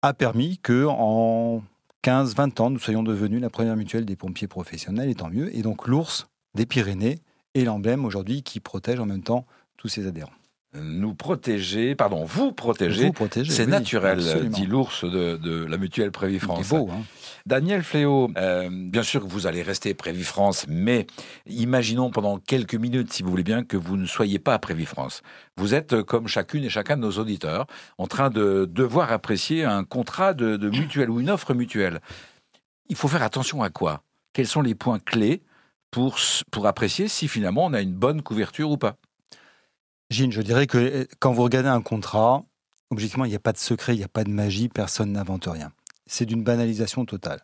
a 0.04 0.14
permis 0.14 0.60
que 0.60 0.86
en 0.88 1.64
15-20 2.06 2.62
ans, 2.62 2.70
nous 2.70 2.78
soyons 2.78 3.02
devenus 3.02 3.42
la 3.42 3.50
première 3.50 3.76
mutuelle 3.76 4.06
des 4.06 4.16
pompiers 4.16 4.48
professionnels, 4.48 5.10
et 5.10 5.16
tant 5.16 5.32
mieux. 5.32 5.56
Et 5.58 5.64
donc 5.64 5.88
l'ours 5.88 6.28
des 6.54 6.68
Pyrénées 6.68 7.18
est 7.56 7.64
l'emblème 7.64 8.06
aujourd'hui 8.06 8.44
qui 8.44 8.60
protège 8.60 9.00
en 9.00 9.08
même 9.08 9.24
temps 9.24 9.48
tous 9.76 9.88
ses 9.88 10.06
adhérents. 10.06 10.30
Nous 10.82 11.14
protéger, 11.14 11.96
pardon, 11.96 12.26
vous 12.26 12.52
protéger, 12.52 13.12
Vous 13.18 13.28
c'est 13.46 13.66
oui, 13.66 13.70
naturel, 13.72 14.20
absolument. 14.20 14.50
dit 14.50 14.66
l'ours 14.66 15.04
de, 15.06 15.38
de 15.38 15.66
la 15.66 15.78
mutuelle 15.78 16.12
Prévi 16.12 16.40
France. 16.40 16.68
beau, 16.70 16.90
hein. 16.92 17.02
Daniel 17.46 17.84
Fléau, 17.84 18.32
euh, 18.38 18.70
bien 18.72 19.04
sûr 19.04 19.22
que 19.22 19.28
vous 19.28 19.46
allez 19.48 19.62
rester 19.62 19.94
Prévi 19.94 20.24
France, 20.24 20.66
mais 20.68 21.06
imaginons 21.46 22.10
pendant 22.10 22.40
quelques 22.40 22.76
minutes, 22.76 23.14
si 23.14 23.22
vous 23.24 23.30
voulez 23.30 23.44
bien, 23.44 23.64
que 23.64 23.78
vous 23.78 23.98
ne 23.98 24.06
soyez 24.06 24.40
pas 24.40 24.58
Prévi 24.60 24.86
France. 24.86 25.22
Vous 25.56 25.74
êtes, 25.76 25.94
euh, 25.94 26.04
comme 26.04 26.28
chacune 26.28 26.64
et 26.64 26.70
chacun 26.70 26.98
de 26.98 27.02
nos 27.02 27.12
auditeurs, 27.12 27.68
en 27.98 28.08
train 28.08 28.30
de 28.30 28.68
devoir 28.70 29.12
apprécier 29.12 29.64
un 29.64 29.84
contrat 29.84 30.34
de, 30.34 30.58
de 30.58 30.70
mutuelle 30.70 31.10
ou 31.10 31.20
une 31.20 31.30
offre 31.30 31.54
mutuelle. 31.54 32.02
Il 32.90 32.96
faut 32.96 33.08
faire 33.08 33.24
attention 33.24 33.62
à 33.64 33.70
quoi? 33.70 34.02
Quels 34.34 34.48
sont 34.48 34.62
les 34.62 34.76
points 34.76 35.00
clés 35.00 35.42
pour, 35.92 36.18
pour 36.52 36.68
apprécier 36.68 37.08
si 37.08 37.28
finalement 37.28 37.66
on 37.66 37.74
a 37.74 37.82
une 37.82 37.94
bonne 37.94 38.22
couverture 38.22 38.70
ou 38.72 38.78
pas? 38.78 38.98
Gilles, 40.10 40.32
je 40.32 40.42
dirais 40.42 40.68
que 40.68 40.78
euh, 40.78 41.06
quand 41.20 41.34
vous 41.34 41.44
regardez 41.44 41.70
un 41.70 41.82
contrat, 41.82 42.44
objectivement, 42.92 43.26
il 43.26 43.30
n'y 43.30 43.36
a 43.36 43.40
pas 43.40 43.54
de 43.54 43.58
secret, 43.58 43.96
il 43.96 43.98
n'y 43.98 44.04
a 44.04 44.10
pas 44.10 44.24
de 44.24 44.30
magie, 44.32 44.70
personne 44.70 45.12
n'invente 45.14 45.46
rien. 45.48 45.72
C'est 46.08 46.26
d'une 46.26 46.44
banalisation 46.44 47.06
totale. 47.06 47.42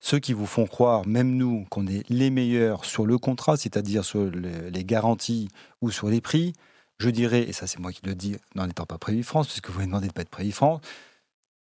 Ceux 0.00 0.20
qui 0.20 0.32
vous 0.32 0.46
font 0.46 0.66
croire, 0.66 1.06
même 1.06 1.36
nous, 1.36 1.64
qu'on 1.70 1.88
est 1.88 2.08
les 2.08 2.30
meilleurs 2.30 2.84
sur 2.84 3.04
le 3.04 3.18
contrat, 3.18 3.56
c'est-à-dire 3.56 4.04
sur 4.04 4.24
le- 4.24 4.68
les 4.68 4.84
garanties 4.84 5.48
ou 5.82 5.90
sur 5.90 6.08
les 6.08 6.20
prix, 6.20 6.52
je 6.98 7.10
dirais, 7.10 7.42
et 7.42 7.52
ça 7.52 7.66
c'est 7.66 7.80
moi 7.80 7.92
qui 7.92 8.00
le 8.04 8.14
dis, 8.14 8.36
n'en 8.54 8.68
étant 8.68 8.86
pas 8.86 8.98
Prévis 8.98 9.24
France, 9.24 9.48
puisque 9.48 9.68
vous 9.70 9.78
m'avez 9.78 9.86
demandé 9.88 10.06
de 10.06 10.12
pas 10.12 10.22
être 10.22 10.30
Prévis 10.30 10.52
France, 10.52 10.80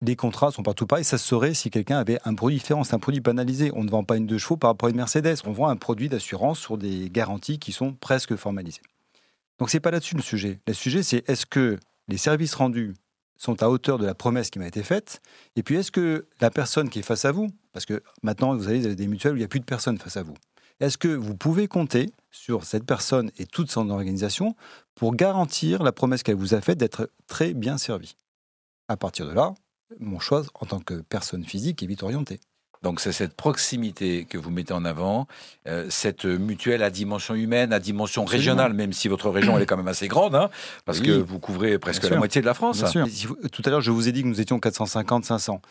les 0.03 0.15
contrats 0.15 0.51
sont 0.51 0.63
partout 0.63 0.88
pareils. 0.88 1.05
Ça 1.05 1.19
se 1.19 1.27
saurait 1.27 1.53
si 1.53 1.69
quelqu'un 1.69 2.00
avait 2.00 2.17
un 2.25 2.33
produit 2.33 2.57
différent. 2.57 2.83
C'est 2.83 2.95
un 2.95 3.00
produit 3.00 3.21
banalisé. 3.21 3.71
On 3.75 3.83
ne 3.83 3.89
vend 3.91 4.03
pas 4.03 4.17
une 4.17 4.25
deux 4.25 4.39
chevaux 4.39 4.57
par 4.57 4.71
rapport 4.71 4.88
à 4.88 4.89
une 4.89 4.95
Mercedes. 4.95 5.36
On 5.45 5.51
vend 5.51 5.69
un 5.69 5.75
produit 5.75 6.10
d'assurance 6.10 6.57
sur 6.60 6.79
des 6.79 7.10
garanties 7.12 7.60
qui 7.60 7.71
sont 7.71 7.93
presque 7.93 8.36
formalisées. 8.36 8.81
Donc 9.61 9.69
c'est 9.69 9.79
pas 9.79 9.91
là-dessus 9.91 10.15
le 10.15 10.23
sujet. 10.23 10.59
Le 10.65 10.73
sujet 10.73 11.03
c'est 11.03 11.29
est-ce 11.29 11.45
que 11.45 11.77
les 12.07 12.17
services 12.17 12.55
rendus 12.55 12.95
sont 13.37 13.61
à 13.61 13.69
hauteur 13.69 13.99
de 13.99 14.07
la 14.07 14.15
promesse 14.15 14.49
qui 14.49 14.57
m'a 14.57 14.65
été 14.65 14.81
faite 14.81 15.21
Et 15.55 15.61
puis 15.61 15.75
est-ce 15.75 15.91
que 15.91 16.25
la 16.39 16.49
personne 16.49 16.89
qui 16.89 16.97
est 16.97 17.03
face 17.03 17.25
à 17.25 17.31
vous, 17.31 17.47
parce 17.71 17.85
que 17.85 18.01
maintenant 18.23 18.55
vous 18.55 18.67
avez 18.67 18.79
vous 18.79 18.85
avez 18.87 18.95
des 18.95 19.05
mutuelles 19.05 19.33
où 19.33 19.35
il 19.35 19.41
n'y 19.41 19.45
a 19.45 19.47
plus 19.47 19.59
de 19.59 19.65
personne 19.65 19.99
face 19.99 20.17
à 20.17 20.23
vous, 20.23 20.33
est-ce 20.79 20.97
que 20.97 21.09
vous 21.09 21.35
pouvez 21.35 21.67
compter 21.67 22.09
sur 22.31 22.63
cette 22.63 22.87
personne 22.87 23.29
et 23.37 23.45
toute 23.45 23.69
son 23.69 23.91
organisation 23.91 24.55
pour 24.95 25.15
garantir 25.15 25.83
la 25.83 25.91
promesse 25.91 26.23
qu'elle 26.23 26.37
vous 26.37 26.55
a 26.55 26.61
faite 26.61 26.79
d'être 26.79 27.11
très 27.27 27.53
bien 27.53 27.77
servie? 27.77 28.15
À 28.87 28.97
partir 28.97 29.27
de 29.27 29.31
là, 29.31 29.53
mon 29.99 30.19
choix 30.19 30.41
en 30.55 30.65
tant 30.65 30.79
que 30.79 31.01
personne 31.01 31.45
physique 31.45 31.83
est 31.83 31.87
vite 31.87 32.01
orienté. 32.01 32.39
Donc 32.81 33.00
c'est 33.00 33.11
cette 33.11 33.35
proximité 33.35 34.25
que 34.25 34.38
vous 34.39 34.50
mettez 34.50 34.73
en 34.73 34.85
avant, 34.85 35.27
euh, 35.67 35.85
cette 35.89 36.25
mutuelle 36.25 36.81
à 36.81 36.89
dimension 36.89 37.35
humaine, 37.35 37.73
à 37.73 37.79
dimension 37.79 38.23
Absolument. 38.23 38.39
régionale, 38.39 38.73
même 38.73 38.91
si 38.91 39.07
votre 39.07 39.29
région 39.29 39.55
elle 39.55 39.63
est 39.63 39.65
quand 39.67 39.77
même 39.77 39.88
assez 39.88 40.07
grande, 40.07 40.33
hein, 40.33 40.50
parce 40.85 41.00
Oui. 41.00 41.05
que 41.07 41.11
vous 41.11 41.38
couvrez 41.39 41.77
presque 41.77 42.01
Bien 42.01 42.09
la 42.09 42.13
sûr. 42.15 42.19
moitié 42.19 42.41
de 42.41 42.45
la 42.47 42.53
France. 42.55 42.79
Bien 42.79 42.88
sûr. 42.88 43.07
Si 43.07 43.27
vous- 43.27 43.35
Tout 43.51 43.61
à 43.65 43.69
l'heure, 43.69 43.81
je 43.81 43.91
vous 43.91 44.07
ai 44.07 44.11
dit 44.11 44.23
que 44.23 44.27
nous 44.27 44.41
étions 44.41 44.59
450-500. 44.59 45.61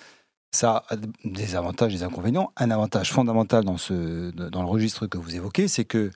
Ça 0.52 0.84
a 0.88 0.96
des 1.24 1.54
avantages 1.56 1.92
des 1.92 2.02
inconvénients. 2.04 2.52
Un 2.56 2.70
avantage 2.70 3.12
fondamental 3.12 3.64
dans, 3.64 3.76
ce, 3.76 4.30
dans 4.30 4.62
le 4.62 4.68
registre 4.68 5.06
que 5.06 5.18
vous 5.18 5.34
évoquez, 5.34 5.66
c'est 5.68 5.84
que 5.84 6.10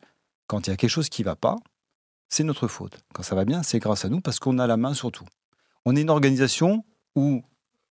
quand 0.47 0.67
il 0.67 0.71
y 0.71 0.73
a 0.73 0.77
quelque 0.77 0.91
chose 0.91 1.09
qui 1.09 1.23
ne 1.23 1.27
va 1.27 1.37
pas, 1.37 1.57
c'est 2.29 2.45
notre 2.45 2.67
faute. 2.69 2.99
Quand 3.15 3.23
ça 3.23 3.35
va 3.35 3.45
bien, 3.45 3.63
c'est 3.63 3.79
grâce 3.79 4.05
à 4.05 4.09
nous 4.09 4.21
parce 4.21 4.39
qu'on 4.39 4.59
a 4.59 4.67
la 4.67 4.77
main 4.77 4.95
sur 4.95 5.11
tout. 5.13 5.25
On 5.85 5.95
est 5.97 6.01
une 6.03 6.11
organisation 6.11 6.85
où 7.17 7.43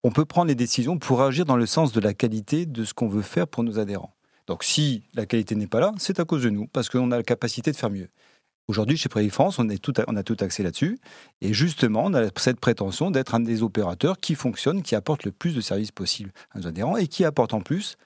on 0.04 0.12
peut 0.12 0.26
prendre 0.26 0.48
les 0.48 0.56
décisions 0.56 0.98
pour 0.98 1.22
agir 1.22 1.46
dans 1.46 1.56
le 1.56 1.66
sens 1.66 1.94
de 1.94 2.00
la 2.00 2.14
qualité 2.14 2.66
de 2.66 2.84
ce 2.84 2.94
qu'on 2.94 3.08
veut 3.08 3.22
faire 3.22 3.48
pour 3.48 3.64
nos 3.64 3.80
adhérents. 3.80 4.14
Donc 4.48 4.64
si 4.64 5.04
la 5.14 5.26
qualité 5.26 5.56
n'est 5.56 5.68
pas 5.68 5.80
là, 5.80 5.94
c'est 5.98 6.20
à 6.20 6.26
cause 6.26 6.44
de 6.44 6.50
nous, 6.50 6.68
parce 6.68 6.90
qu'on 6.90 7.12
a 7.12 7.18
la 7.18 7.24
capacité 7.24 7.72
de 7.72 7.78
faire 7.78 7.90
mieux. 7.90 8.10
Aujourd'hui, 8.68 8.96
chez 8.96 9.10
Prévis 9.10 9.30
France, 9.30 9.60
on, 9.60 9.68
on 9.68 10.16
a 10.16 10.24
tout 10.24 10.38
accès 10.40 10.64
là-dessus. 10.64 10.98
Et 11.42 11.54
justement, 11.54 12.06
on 12.06 12.14
a 12.14 12.30
cette 12.38 12.62
prétention 12.62 13.12
d'être 13.12 13.36
un 13.36 13.42
des 13.42 13.62
opérateurs 13.62 14.20
qui 14.20 14.36
fonctionne, 14.36 14.84
qui 14.84 14.96
apporte 14.96 15.26
le 15.26 15.32
plus 15.32 15.54
de 15.54 15.60
services 15.60 15.92
possibles 15.92 16.32
à 16.52 16.60
nos 16.60 16.68
adhérents 16.68 16.96
et 16.96 17.08
qui 17.08 17.26
apporte 17.26 17.54
en 17.54 17.60
plus 17.60 17.98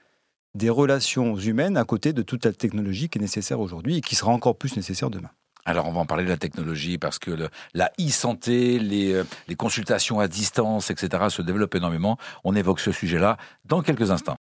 des 0.54 0.70
relations 0.70 1.36
humaines 1.36 1.76
à 1.76 1.84
côté 1.84 2.12
de 2.12 2.22
toute 2.22 2.44
la 2.44 2.52
technologie 2.52 3.08
qui 3.08 3.18
est 3.18 3.20
nécessaire 3.20 3.60
aujourd'hui 3.60 3.98
et 3.98 4.00
qui 4.00 4.16
sera 4.16 4.32
encore 4.32 4.56
plus 4.56 4.76
nécessaire 4.76 5.10
demain. 5.10 5.30
Alors, 5.68 5.86
on 5.86 5.92
va 5.92 6.00
en 6.00 6.06
parler 6.06 6.24
de 6.24 6.30
la 6.30 6.38
technologie 6.38 6.96
parce 6.96 7.18
que 7.18 7.30
la 7.74 7.92
e-santé, 8.00 8.78
les, 8.78 9.12
euh, 9.12 9.24
les 9.48 9.54
consultations 9.54 10.18
à 10.18 10.26
distance, 10.26 10.90
etc., 10.90 11.24
se 11.28 11.42
développent 11.42 11.74
énormément. 11.74 12.16
On 12.42 12.54
évoque 12.56 12.80
ce 12.80 12.90
sujet-là 12.90 13.36
dans 13.66 13.82
quelques 13.82 14.10
instants. 14.10 14.36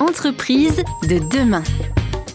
Entreprise 0.00 0.82
de 1.02 1.18
demain. 1.36 1.62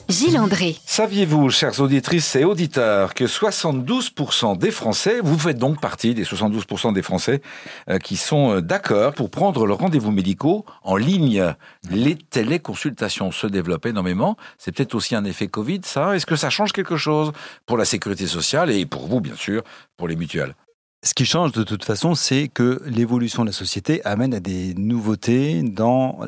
Gilles 0.09 0.37
André. 0.37 0.75
Saviez-vous, 0.85 1.49
chères 1.49 1.79
auditrices 1.79 2.35
et 2.35 2.43
auditeurs, 2.43 3.13
que 3.13 3.23
72% 3.23 4.57
des 4.57 4.71
Français, 4.71 5.19
vous 5.23 5.39
faites 5.39 5.57
donc 5.57 5.79
partie 5.79 6.13
des 6.13 6.25
72% 6.25 6.93
des 6.93 7.01
Français 7.01 7.41
euh, 7.89 7.99
qui 7.99 8.17
sont 8.17 8.55
euh, 8.55 8.61
d'accord 8.61 9.13
pour 9.13 9.29
prendre 9.29 9.65
leurs 9.65 9.77
rendez-vous 9.77 10.11
médicaux 10.11 10.65
en 10.83 10.97
ligne? 10.97 11.53
Les 11.89 12.15
téléconsultations 12.15 13.31
se 13.31 13.47
développent 13.47 13.85
énormément. 13.85 14.35
C'est 14.57 14.71
peut-être 14.73 14.95
aussi 14.95 15.15
un 15.15 15.23
effet 15.23 15.47
Covid, 15.47 15.81
ça? 15.83 16.15
Est-ce 16.15 16.25
que 16.25 16.35
ça 16.35 16.49
change 16.49 16.73
quelque 16.73 16.97
chose 16.97 17.31
pour 17.65 17.77
la 17.77 17.85
sécurité 17.85 18.27
sociale 18.27 18.71
et 18.71 18.85
pour 18.85 19.07
vous, 19.07 19.21
bien 19.21 19.35
sûr, 19.35 19.63
pour 19.97 20.07
les 20.07 20.15
mutuelles? 20.15 20.55
Ce 21.01 21.13
qui 21.13 21.25
change 21.25 21.51
de 21.51 21.63
toute 21.63 21.83
façon, 21.83 22.15
c'est 22.15 22.47
que 22.47 22.81
l'évolution 22.85 23.43
de 23.43 23.49
la 23.49 23.53
société 23.53 24.03
amène 24.05 24.33
à 24.33 24.39
des 24.39 24.73
nouveautés 24.75 25.61
dans 25.61 26.19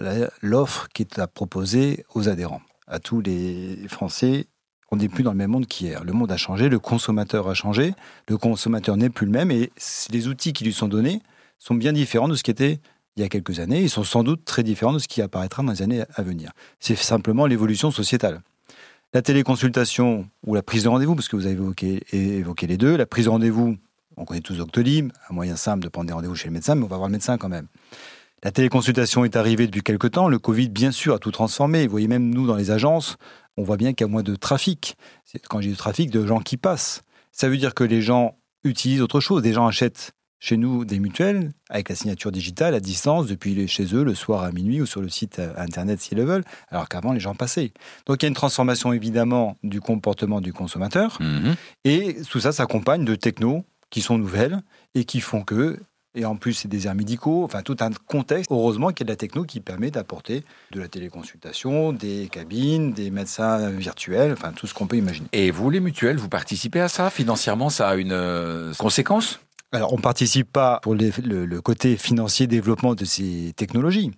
l'offre 0.42 0.88
qui 0.94 1.04
est 1.04 1.20
à 1.20 1.28
proposer 1.28 2.06
aux 2.14 2.28
adhérents 2.28 2.62
à 2.88 3.00
tous 3.00 3.22
les 3.22 3.88
Français, 3.88 4.46
on 4.92 4.98
n'est 4.98 5.10
plus 5.10 5.24
dans 5.24 5.32
le 5.32 5.38
même 5.38 5.52
monde 5.52 5.68
qu'hier. 5.68 6.04
Le 6.04 6.14
monde 6.14 6.32
a 6.32 6.38
changé, 6.38 6.70
le 6.70 6.80
consommateur 6.80 7.48
a 7.48 7.54
changé, 7.54 7.94
le 8.30 8.38
consommateur 8.38 8.98
n'est 8.98 9.10
plus 9.10 9.26
le 9.26 9.32
même 9.32 9.52
et 9.52 9.72
les 10.12 10.28
outils 10.28 10.54
qui 10.54 10.64
lui 10.64 10.74
sont 10.74 10.88
donnés 10.88 11.22
sont 11.58 11.76
bien 11.76 11.94
différents 11.94 12.28
de 12.28 12.36
ce 12.36 12.44
qui 12.44 12.52
était 12.52 12.80
il 13.16 13.22
y 13.22 13.26
a 13.26 13.30
quelques 13.30 13.60
années. 13.60 13.82
Ils 13.82 13.90
sont 13.90 14.04
sans 14.04 14.24
doute 14.24 14.46
très 14.46 14.62
différents 14.62 14.94
de 14.94 15.00
ce 15.00 15.08
qui 15.08 15.22
apparaîtra 15.22 15.64
dans 15.64 15.72
les 15.72 15.82
années 15.82 16.04
à 16.14 16.22
venir. 16.22 16.52
C'est 16.80 16.96
simplement 16.96 17.46
l'évolution 17.46 17.90
sociétale. 17.90 18.42
La 19.14 19.22
téléconsultation 19.22 20.28
ou 20.46 20.54
la 20.54 20.62
prise 20.62 20.84
de 20.84 20.90
rendez-vous, 20.90 21.16
parce 21.16 21.30
que 21.30 21.38
vous 21.38 21.46
avez 21.46 21.56
évoqué, 21.56 22.68
les 22.68 22.78
deux, 22.78 22.98
la 22.98 23.06
prise 23.06 23.26
de 23.26 23.30
rendez-vous, 23.30 23.78
on 24.18 24.26
connaît 24.26 24.42
tous 24.42 24.56
Doctolib, 24.56 25.12
un 25.30 25.34
moyen 25.34 25.56
simple 25.56 25.84
de 25.84 25.90
prendre 25.90 26.08
des 26.08 26.14
rendez-vous 26.14 26.36
chez 26.36 26.50
le 26.50 26.54
médecin, 26.54 26.76
mais 26.76 26.84
on 26.84 26.88
va 26.88 26.98
voir 26.98 27.08
le 27.08 27.14
médecin 27.14 27.38
quand 27.38 27.50
même. 27.50 27.68
La 28.46 28.52
téléconsultation 28.52 29.26
est 29.26 29.38
arrivée 29.38 29.66
depuis 29.66 29.82
quelque 29.82 30.06
temps. 30.06 30.30
Le 30.30 30.38
Covid, 30.38 30.70
bien 30.70 30.92
sûr, 30.92 31.16
a 31.16 31.18
tout 31.18 31.32
transformé. 31.32 31.88
Vous 31.88 31.90
voyez, 31.90 32.08
même 32.08 32.30
nous, 32.30 32.46
dans 32.46 32.56
les 32.56 32.70
agences, 32.70 33.18
on 33.58 33.64
voit 33.64 33.76
bien 33.76 33.94
qu'il 33.94 34.06
y 34.06 34.08
a 34.08 34.12
moins 34.12 34.22
de 34.22 34.36
trafic. 34.36 34.96
Quand 35.50 35.62
j'ai 35.62 35.70
du 35.72 35.76
trafic, 35.76 36.12
de 36.12 36.24
gens 36.28 36.40
qui 36.42 36.56
passent. 36.56 37.02
Ça 37.32 37.50
veut 37.50 37.58
dire 37.58 37.74
que 37.74 37.84
les 37.84 38.04
gens 38.04 38.38
utilisent 38.64 39.02
autre 39.02 39.20
chose. 39.20 39.42
Des 39.42 39.52
gens 39.52 39.66
achètent 39.66 40.12
chez 40.38 40.58
nous 40.58 40.86
des 40.86 41.00
mutuelles 41.00 41.54
avec 41.72 41.90
la 41.90 41.96
signature 41.96 42.32
digitale 42.32 42.76
à 42.76 42.80
distance 42.80 43.26
depuis 43.26 43.68
chez 43.68 43.96
eux 43.96 44.04
le 44.04 44.14
soir 44.14 44.44
à 44.44 44.52
minuit 44.52 44.80
ou 44.80 44.86
sur 44.86 45.02
le 45.02 45.10
site 45.10 45.40
euh, 45.40 45.52
internet 45.58 46.00
s'ils 46.00 46.20
le 46.20 46.24
veulent, 46.24 46.44
alors 46.70 46.88
qu'avant 46.88 47.14
les 47.14 47.20
gens 47.20 47.34
passaient. 47.34 47.74
Donc 48.06 48.22
il 48.22 48.26
y 48.26 48.28
a 48.28 48.30
une 48.30 48.36
transformation 48.36 48.94
évidemment 48.94 49.58
du 49.64 49.82
comportement 49.82 50.40
du 50.40 50.54
consommateur 50.54 51.18
Mhm. 51.20 51.56
et 51.84 52.18
tout 52.30 52.40
ça 52.42 52.52
s'accompagne 52.52 53.06
de 53.06 53.16
technos 53.16 53.66
qui 53.90 54.02
sont 54.02 54.20
nouvelles 54.20 54.62
et 54.94 55.06
qui 55.06 55.20
font 55.20 55.42
que 55.42 55.80
et 56.16 56.26
en 56.26 56.36
plus, 56.36 56.54
c'est 56.54 56.68
des 56.68 56.88
airs 56.88 56.96
médicaux, 56.96 57.44
enfin 57.44 57.62
tout 57.62 57.78
un 57.82 57.92
contexte. 58.08 58.52
Heureusement 58.52 58.90
qu'il 58.90 59.02
y 59.02 59.04
a 59.04 59.08
de 59.08 59.12
la 59.12 59.18
techno 59.18 59.44
qui 59.44 59.60
permet 59.60 59.92
d'apporter 59.92 60.44
de 60.72 60.80
la 60.80 60.88
téléconsultation, 60.88 61.94
des 61.94 62.30
cabines, 62.32 62.94
des 62.94 63.12
médecins 63.12 63.70
virtuels, 63.70 64.34
enfin 64.34 64.52
tout 64.54 64.68
ce 64.68 64.74
qu'on 64.74 64.88
peut 64.88 64.98
imaginer. 64.98 65.28
Et 65.34 65.52
vous, 65.52 65.70
les 65.70 65.80
mutuelles, 65.80 66.18
vous 66.18 66.30
participez 66.30 66.80
à 66.80 66.88
ça? 66.88 67.10
Financièrement, 67.10 67.70
ça 67.70 67.90
a 67.90 67.96
une 67.96 68.12
euh, 68.12 68.74
conséquence? 68.76 69.40
Alors, 69.72 69.92
on 69.94 69.98
ne 69.98 70.02
participe 70.02 70.52
pas 70.52 70.80
pour 70.82 70.96
les- 70.96 71.12
le, 71.24 71.46
le 71.46 71.62
côté 71.62 71.98
financier 71.98 72.48
développement 72.48 72.96
de 72.96 73.04
ces 73.04 73.52
technologies. 73.58 74.12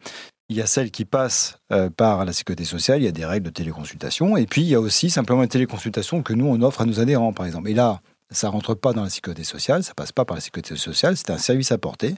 Il 0.49 0.55
y 0.55 0.61
a 0.61 0.67
celles 0.67 0.91
qui 0.91 1.03
passent 1.03 1.57
euh, 1.71 1.89
par 1.89 2.23
la 2.23 2.31
sécurité 2.31 2.63
sociale, 2.63 3.01
il 3.01 3.05
y 3.05 3.07
a 3.07 3.11
des 3.11 3.25
règles 3.25 3.47
de 3.47 3.51
téléconsultation, 3.51 4.37
et 4.37 4.45
puis 4.45 4.61
il 4.61 4.67
y 4.67 4.75
a 4.75 4.79
aussi 4.79 5.09
simplement 5.09 5.43
une 5.43 5.49
téléconsultation 5.49 6.21
que 6.21 6.33
nous, 6.33 6.45
on 6.45 6.61
offre 6.61 6.81
à 6.81 6.85
nos 6.85 6.99
adhérents, 6.99 7.33
par 7.33 7.45
exemple. 7.45 7.69
Et 7.69 7.73
là, 7.73 8.01
ça 8.31 8.49
rentre 8.49 8.73
pas 8.73 8.93
dans 8.93 9.03
la 9.03 9.09
sécurité 9.09 9.43
sociale, 9.43 9.83
ça 9.83 9.93
passe 9.93 10.11
pas 10.11 10.25
par 10.25 10.35
la 10.35 10.41
sécurité 10.41 10.75
sociale, 10.75 11.17
c'est 11.17 11.29
un 11.29 11.37
service 11.37 11.71
apporté. 11.71 12.15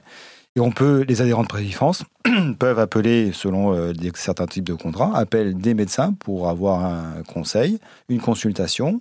Et 0.56 0.60
on 0.60 0.72
peut, 0.72 1.04
les 1.06 1.22
adhérents 1.22 1.42
de 1.42 1.48
Prévifrance 1.48 2.02
peuvent 2.58 2.80
appeler, 2.80 3.32
selon 3.32 3.72
euh, 3.72 3.92
certains 4.14 4.46
types 4.46 4.64
de 4.64 4.74
contrats, 4.74 5.16
appellent 5.16 5.56
des 5.56 5.74
médecins 5.74 6.12
pour 6.12 6.48
avoir 6.48 6.84
un 6.84 7.22
conseil, 7.22 7.78
une 8.08 8.20
consultation, 8.20 9.00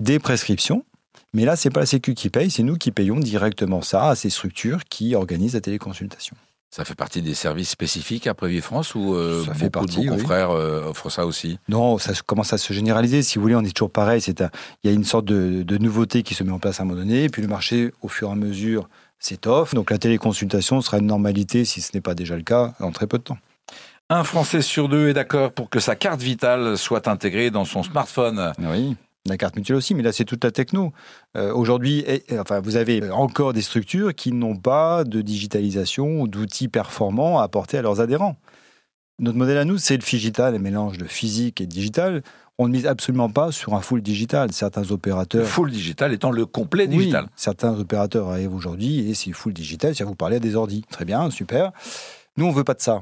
des 0.00 0.18
prescriptions. 0.18 0.84
Mais 1.32 1.44
là, 1.44 1.54
c'est 1.54 1.70
pas 1.70 1.80
la 1.80 1.86
Sécu 1.86 2.14
qui 2.14 2.30
paye, 2.30 2.50
c'est 2.50 2.64
nous 2.64 2.76
qui 2.76 2.90
payons 2.90 3.20
directement 3.20 3.82
ça 3.82 4.08
à 4.08 4.16
ces 4.16 4.30
structures 4.30 4.84
qui 4.84 5.14
organisent 5.14 5.54
la 5.54 5.60
téléconsultation. 5.60 6.36
Ça 6.70 6.84
fait 6.84 6.94
partie 6.94 7.20
des 7.20 7.34
services 7.34 7.70
spécifiques 7.70 8.28
à 8.28 8.34
Prévis 8.34 8.60
France 8.60 8.94
ou 8.94 9.14
euh, 9.14 9.44
Ça 9.44 9.54
fait 9.54 9.70
beaucoup 9.70 9.86
partie, 9.86 10.04
de 10.04 10.10
vos 10.10 10.14
oui. 10.14 10.20
confrères 10.22 10.50
euh, 10.50 10.88
offrent 10.90 11.10
ça 11.10 11.26
aussi? 11.26 11.58
Non, 11.68 11.98
ça 11.98 12.12
commence 12.24 12.52
à 12.52 12.58
se 12.58 12.72
généraliser. 12.72 13.22
Si 13.22 13.38
vous 13.38 13.42
voulez, 13.42 13.56
on 13.56 13.64
est 13.64 13.74
toujours 13.74 13.90
pareil. 13.90 14.20
C'est 14.20 14.40
il 14.84 14.90
y 14.90 14.92
a 14.92 14.92
une 14.94 15.02
sorte 15.04 15.24
de, 15.24 15.64
de 15.64 15.78
nouveauté 15.78 16.22
qui 16.22 16.34
se 16.34 16.44
met 16.44 16.52
en 16.52 16.60
place 16.60 16.78
à 16.78 16.84
un 16.84 16.86
moment 16.86 17.00
donné, 17.00 17.24
et 17.24 17.28
puis 17.28 17.42
le 17.42 17.48
marché, 17.48 17.92
au 18.02 18.08
fur 18.08 18.28
et 18.28 18.32
à 18.32 18.34
mesure, 18.36 18.88
s'étoffe. 19.18 19.74
Donc 19.74 19.90
la 19.90 19.98
téléconsultation 19.98 20.80
sera 20.80 20.98
une 20.98 21.06
normalité, 21.06 21.64
si 21.64 21.80
ce 21.80 21.90
n'est 21.92 22.00
pas 22.00 22.14
déjà 22.14 22.36
le 22.36 22.42
cas, 22.42 22.72
en 22.78 22.92
très 22.92 23.08
peu 23.08 23.18
de 23.18 23.24
temps. 23.24 23.38
Un 24.08 24.22
Français 24.24 24.62
sur 24.62 24.88
deux 24.88 25.08
est 25.08 25.12
d'accord 25.12 25.52
pour 25.52 25.70
que 25.70 25.80
sa 25.80 25.96
carte 25.96 26.20
vitale 26.20 26.78
soit 26.78 27.08
intégrée 27.08 27.50
dans 27.50 27.64
son 27.64 27.82
smartphone. 27.82 28.52
Oui. 28.60 28.96
La 29.30 29.36
carte 29.38 29.56
mutuelle 29.56 29.76
aussi, 29.76 29.94
mais 29.94 30.02
là 30.02 30.12
c'est 30.12 30.24
toute 30.24 30.44
la 30.44 30.50
techno. 30.50 30.92
Euh, 31.36 31.54
Aujourd'hui, 31.54 32.04
enfin, 32.38 32.60
vous 32.60 32.76
avez 32.76 33.10
encore 33.10 33.52
des 33.52 33.62
structures 33.62 34.14
qui 34.14 34.32
n'ont 34.32 34.56
pas 34.56 35.04
de 35.04 35.22
digitalisation 35.22 36.20
ou 36.20 36.28
d'outils 36.28 36.68
performants 36.68 37.38
à 37.38 37.44
apporter 37.44 37.78
à 37.78 37.82
leurs 37.82 38.00
adhérents. 38.00 38.36
Notre 39.18 39.38
modèle 39.38 39.58
à 39.58 39.64
nous, 39.64 39.78
c'est 39.78 39.96
le 39.96 40.02
digital, 40.02 40.54
le 40.54 40.58
mélange 40.58 40.98
de 40.98 41.04
physique 41.04 41.60
et 41.60 41.66
de 41.66 41.70
digital. 41.70 42.22
On 42.58 42.66
ne 42.68 42.72
mise 42.72 42.86
absolument 42.86 43.30
pas 43.30 43.52
sur 43.52 43.74
un 43.74 43.80
full 43.80 44.02
digital. 44.02 44.52
Certains 44.52 44.90
opérateurs 44.90 45.46
Full 45.46 45.70
digital 45.70 46.12
étant 46.12 46.30
le 46.30 46.44
complet 46.44 46.86
Oui, 46.90 46.96
digital. 46.98 47.26
certains 47.36 47.78
opérateurs 47.78 48.28
arrivent 48.28 48.54
aujourd'hui 48.54 49.08
et 49.10 49.14
c'est 49.14 49.32
full 49.32 49.52
digital, 49.54 49.94
c'est 49.94 50.02
à 50.02 50.06
vous 50.06 50.14
parler 50.14 50.36
à 50.36 50.40
des 50.40 50.56
ordis. 50.56 50.84
Très 50.90 51.04
bien, 51.04 51.30
super. 51.30 51.72
Nous, 52.36 52.44
on 52.46 52.50
veut 52.50 52.64
pas 52.64 52.74
de 52.74 52.80
ça. 52.80 53.00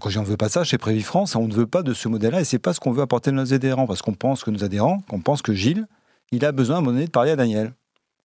Quand 0.00 0.10
je 0.10 0.18
on 0.18 0.24
veut 0.24 0.36
pas 0.36 0.48
ça, 0.48 0.64
chez 0.64 0.76
Prévis 0.76 1.02
France, 1.02 1.36
on 1.36 1.46
ne 1.46 1.54
veut 1.54 1.68
pas 1.68 1.84
de 1.84 1.94
ce 1.94 2.08
modèle-là 2.08 2.40
et 2.40 2.44
c'est 2.44 2.58
pas 2.58 2.74
ce 2.74 2.80
qu'on 2.80 2.90
veut 2.90 3.02
apporter 3.02 3.30
à 3.30 3.32
nos 3.32 3.54
adhérents 3.54 3.86
parce 3.86 4.02
qu'on 4.02 4.12
pense 4.12 4.42
que 4.42 4.50
nos 4.50 4.64
adhérents, 4.64 5.00
qu'on 5.08 5.20
pense 5.20 5.40
que 5.40 5.54
Gilles, 5.54 5.86
il 6.32 6.44
a 6.44 6.50
besoin 6.50 6.76
à 6.76 6.78
un 6.80 6.82
moment 6.82 6.94
donné 6.94 7.06
de 7.06 7.12
parler 7.12 7.30
à 7.30 7.36
Daniel 7.36 7.72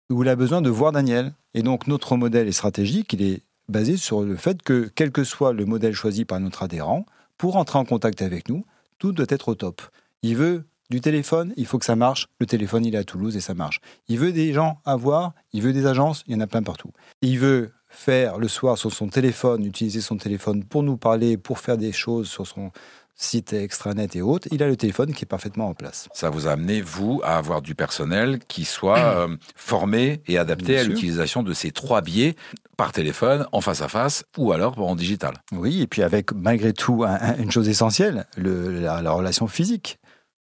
ou 0.09 0.23
il 0.23 0.29
a 0.29 0.35
besoin 0.35 0.61
de 0.61 0.69
voir 0.69 0.91
Daniel. 0.91 1.33
Et 1.53 1.63
donc, 1.63 1.87
notre 1.87 2.17
modèle 2.17 2.49
est 2.49 2.53
stratégique, 2.53 3.13
il 3.13 3.21
est 3.21 3.43
basé 3.69 3.95
sur 3.95 4.23
le 4.23 4.35
fait 4.35 4.61
que, 4.61 4.91
quel 4.93 5.11
que 5.11 5.23
soit 5.23 5.53
le 5.53 5.65
modèle 5.65 5.93
choisi 5.93 6.25
par 6.25 6.39
notre 6.41 6.63
adhérent, 6.63 7.05
pour 7.37 7.55
entrer 7.55 7.79
en 7.79 7.85
contact 7.85 8.21
avec 8.21 8.49
nous, 8.49 8.65
tout 8.99 9.13
doit 9.13 9.25
être 9.29 9.47
au 9.47 9.55
top. 9.55 9.81
Il 10.21 10.35
veut 10.35 10.65
du 10.89 10.99
téléphone, 10.99 11.53
il 11.55 11.65
faut 11.65 11.79
que 11.79 11.85
ça 11.85 11.95
marche. 11.95 12.27
Le 12.39 12.45
téléphone, 12.45 12.85
il 12.85 12.93
est 12.93 12.97
à 12.97 13.03
Toulouse 13.03 13.35
et 13.37 13.41
ça 13.41 13.53
marche. 13.53 13.79
Il 14.09 14.19
veut 14.19 14.33
des 14.33 14.53
gens 14.53 14.79
à 14.85 14.95
voir, 14.95 15.33
il 15.53 15.61
veut 15.61 15.73
des 15.73 15.85
agences, 15.85 16.23
il 16.27 16.33
y 16.33 16.35
en 16.35 16.41
a 16.41 16.47
plein 16.47 16.61
partout. 16.61 16.91
Il 17.21 17.39
veut 17.39 17.71
faire 17.93 18.37
le 18.39 18.47
soir 18.47 18.77
sur 18.77 18.91
son 18.91 19.07
téléphone, 19.07 19.65
utiliser 19.65 20.01
son 20.01 20.17
téléphone 20.17 20.63
pour 20.63 20.83
nous 20.83 20.97
parler, 20.97 21.37
pour 21.37 21.59
faire 21.59 21.77
des 21.77 21.91
choses 21.91 22.27
sur 22.27 22.47
son 22.47 22.71
site 23.15 23.53
extranet 23.53 24.15
et 24.15 24.21
autres. 24.23 24.47
Il 24.51 24.63
a 24.63 24.67
le 24.67 24.75
téléphone 24.75 25.13
qui 25.13 25.23
est 25.23 25.27
parfaitement 25.27 25.67
en 25.67 25.75
place. 25.75 26.09
Ça 26.13 26.31
vous 26.31 26.47
a 26.47 26.53
amené, 26.53 26.81
vous, 26.81 27.21
à 27.23 27.37
avoir 27.37 27.61
du 27.61 27.75
personnel 27.75 28.39
qui 28.47 28.65
soit 28.65 28.97
euh, 29.17 29.37
formé 29.55 30.21
et 30.27 30.39
adapté 30.39 30.73
Bien 30.73 30.81
à 30.81 30.83
l'utilisation 30.83 31.43
de 31.43 31.53
ces 31.53 31.69
trois 31.71 32.01
biais 32.01 32.35
par 32.75 32.91
téléphone, 32.91 33.45
en 33.51 33.61
face 33.61 33.81
à 33.81 33.87
face 33.87 34.25
ou 34.37 34.51
alors 34.51 34.79
en 34.79 34.95
digital. 34.95 35.35
Oui, 35.51 35.81
et 35.81 35.87
puis 35.87 36.01
avec 36.01 36.33
malgré 36.33 36.73
tout 36.73 37.03
un- 37.03 37.13
un- 37.13 37.37
une 37.37 37.51
chose 37.51 37.69
essentielle, 37.69 38.25
le- 38.35 38.79
la, 38.81 39.03
la 39.03 39.11
relation 39.11 39.47
physique. 39.47 39.99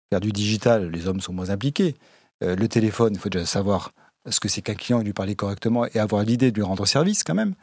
Faire 0.09 0.21
du 0.21 0.31
digital, 0.31 0.89
les 0.89 1.07
hommes 1.09 1.19
sont 1.19 1.33
moins 1.33 1.49
impliqués. 1.49 1.95
Euh, 2.43 2.55
le 2.55 2.67
téléphone, 2.69 3.11
il 3.13 3.19
faut 3.19 3.29
déjà 3.29 3.45
savoir 3.45 3.91
ce 4.29 4.39
que 4.39 4.49
c'est 4.49 4.61
qu'un 4.61 4.75
client 4.75 5.01
et 5.01 5.03
lui 5.03 5.13
parler 5.13 5.35
correctement 5.35 5.85
et 5.85 5.99
avoir 5.99 6.23
l'idée 6.23 6.51
de 6.51 6.55
lui 6.55 6.63
rendre 6.63 6.85
service 6.85 7.23
quand 7.23 7.35
même. 7.35 7.53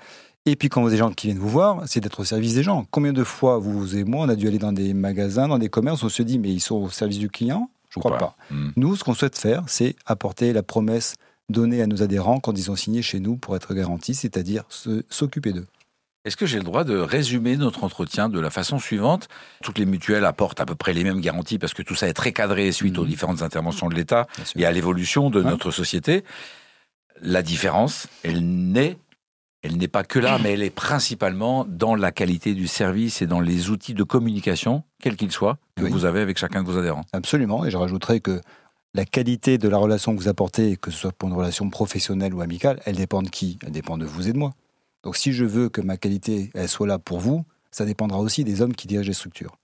Et 0.46 0.56
puis 0.56 0.68
quand 0.68 0.80
vous 0.80 0.88
avez 0.88 0.96
des 0.96 0.98
gens 0.98 1.12
qui 1.12 1.26
viennent 1.26 1.38
vous 1.38 1.48
voir, 1.48 1.82
c'est 1.86 2.00
d'être 2.00 2.20
au 2.20 2.24
service 2.24 2.54
des 2.54 2.62
gens. 2.62 2.86
Combien 2.90 3.12
de 3.12 3.24
fois, 3.24 3.58
vous 3.58 3.96
et 3.96 4.04
moi, 4.04 4.24
on 4.24 4.28
a 4.28 4.36
dû 4.36 4.48
aller 4.48 4.58
dans 4.58 4.72
des 4.72 4.94
magasins, 4.94 5.48
dans 5.48 5.58
des 5.58 5.68
commerces, 5.68 6.02
on 6.02 6.08
se 6.08 6.22
dit, 6.22 6.38
mais 6.38 6.50
ils 6.50 6.60
sont 6.60 6.76
au 6.76 6.90
service 6.90 7.18
du 7.18 7.28
client? 7.28 7.70
Je 7.90 7.98
Ou 7.98 8.00
crois 8.00 8.16
pas. 8.16 8.36
Hmm. 8.50 8.70
Nous, 8.76 8.96
ce 8.96 9.04
qu'on 9.04 9.14
souhaite 9.14 9.36
faire, 9.36 9.64
c'est 9.66 9.96
apporter 10.06 10.52
la 10.52 10.62
promesse 10.62 11.14
donnée 11.50 11.82
à 11.82 11.86
nos 11.86 12.02
adhérents 12.02 12.40
quand 12.40 12.56
ils 12.56 12.70
ont 12.70 12.76
signé 12.76 13.02
chez 13.02 13.20
nous 13.20 13.36
pour 13.36 13.56
être 13.56 13.74
garantis, 13.74 14.14
c'est-à-dire 14.14 14.64
s'occuper 15.08 15.52
d'eux. 15.52 15.66
Est-ce 16.26 16.36
que 16.36 16.44
j'ai 16.44 16.58
le 16.58 16.64
droit 16.64 16.84
de 16.84 16.98
résumer 16.98 17.56
notre 17.56 17.82
entretien 17.82 18.28
de 18.28 18.38
la 18.38 18.50
façon 18.50 18.78
suivante? 18.78 19.28
Toutes 19.62 19.78
les 19.78 19.86
mutuelles 19.86 20.26
apportent 20.26 20.60
à 20.60 20.66
peu 20.66 20.74
près 20.74 20.92
les 20.92 21.02
mêmes 21.02 21.20
garanties 21.22 21.58
parce 21.58 21.72
que 21.72 21.82
tout 21.82 21.94
ça 21.94 22.08
est 22.08 22.12
très 22.12 22.32
cadré 22.32 22.72
suite 22.72 22.98
aux 22.98 23.04
Mhm. 23.04 23.08
différentes 23.08 23.42
interventions 23.42 23.88
de 23.88 23.94
l'État 23.94 24.26
et 24.54 24.66
à 24.66 24.72
l'évolution 24.72 25.30
de 25.30 25.40
Ouais. 25.42 25.48
notre 25.50 25.70
société. 25.70 26.22
La 27.22 27.42
différence, 27.42 28.06
elle 28.22 28.40
naît 28.44 28.98
elle 29.62 29.76
n'est 29.76 29.88
pas 29.88 30.04
que 30.04 30.18
là, 30.18 30.38
mais 30.42 30.54
elle 30.54 30.62
est 30.62 30.70
principalement 30.74 31.66
dans 31.68 31.94
la 31.94 32.12
qualité 32.12 32.54
du 32.54 32.66
service 32.66 33.20
et 33.20 33.26
dans 33.26 33.40
les 33.40 33.68
outils 33.68 33.92
de 33.92 34.04
communication, 34.04 34.84
quels 35.02 35.16
qu'ils 35.16 35.32
soient, 35.32 35.58
que 35.76 35.82
Oui. 35.84 35.90
vous 35.90 36.06
avez 36.06 36.20
avec 36.20 36.38
chacun 36.38 36.62
de 36.62 36.66
vos 36.66 36.78
adhérents. 36.78 37.04
Absolument. 37.12 37.66
Et 37.66 37.70
je 37.70 37.76
rajouterais 37.76 38.20
que 38.20 38.40
la 38.94 39.04
qualité 39.04 39.58
de 39.58 39.68
la 39.68 39.76
relation 39.76 40.16
que 40.16 40.20
vous 40.22 40.28
apportez, 40.28 40.78
que 40.78 40.90
ce 40.90 40.96
soit 40.96 41.12
pour 41.12 41.28
une 41.28 41.34
relation 41.34 41.68
professionnelle 41.68 42.32
ou 42.32 42.40
amicale, 42.40 42.80
elle 42.86 42.96
dépend 42.96 43.20
de 43.20 43.28
qui? 43.28 43.58
Elle 43.62 43.72
dépend 43.72 43.98
de 43.98 44.06
vous 44.06 44.28
et 44.28 44.32
de 44.32 44.38
moi. 44.38 44.54
Donc 45.02 45.16
si 45.16 45.32
je 45.32 45.44
veux 45.44 45.68
que 45.68 45.80
ma 45.80 45.96
qualité 45.96 46.50
soit 46.66 46.86
là 46.86 46.98
pour 46.98 47.20
vous, 47.20 47.44
ça 47.70 47.84
dépendra 47.84 48.18
aussi 48.18 48.44
des 48.44 48.62
hommes 48.62 48.74
qui 48.74 48.86
dirigent 48.86 49.08
les 49.08 49.14
structures. 49.14 49.56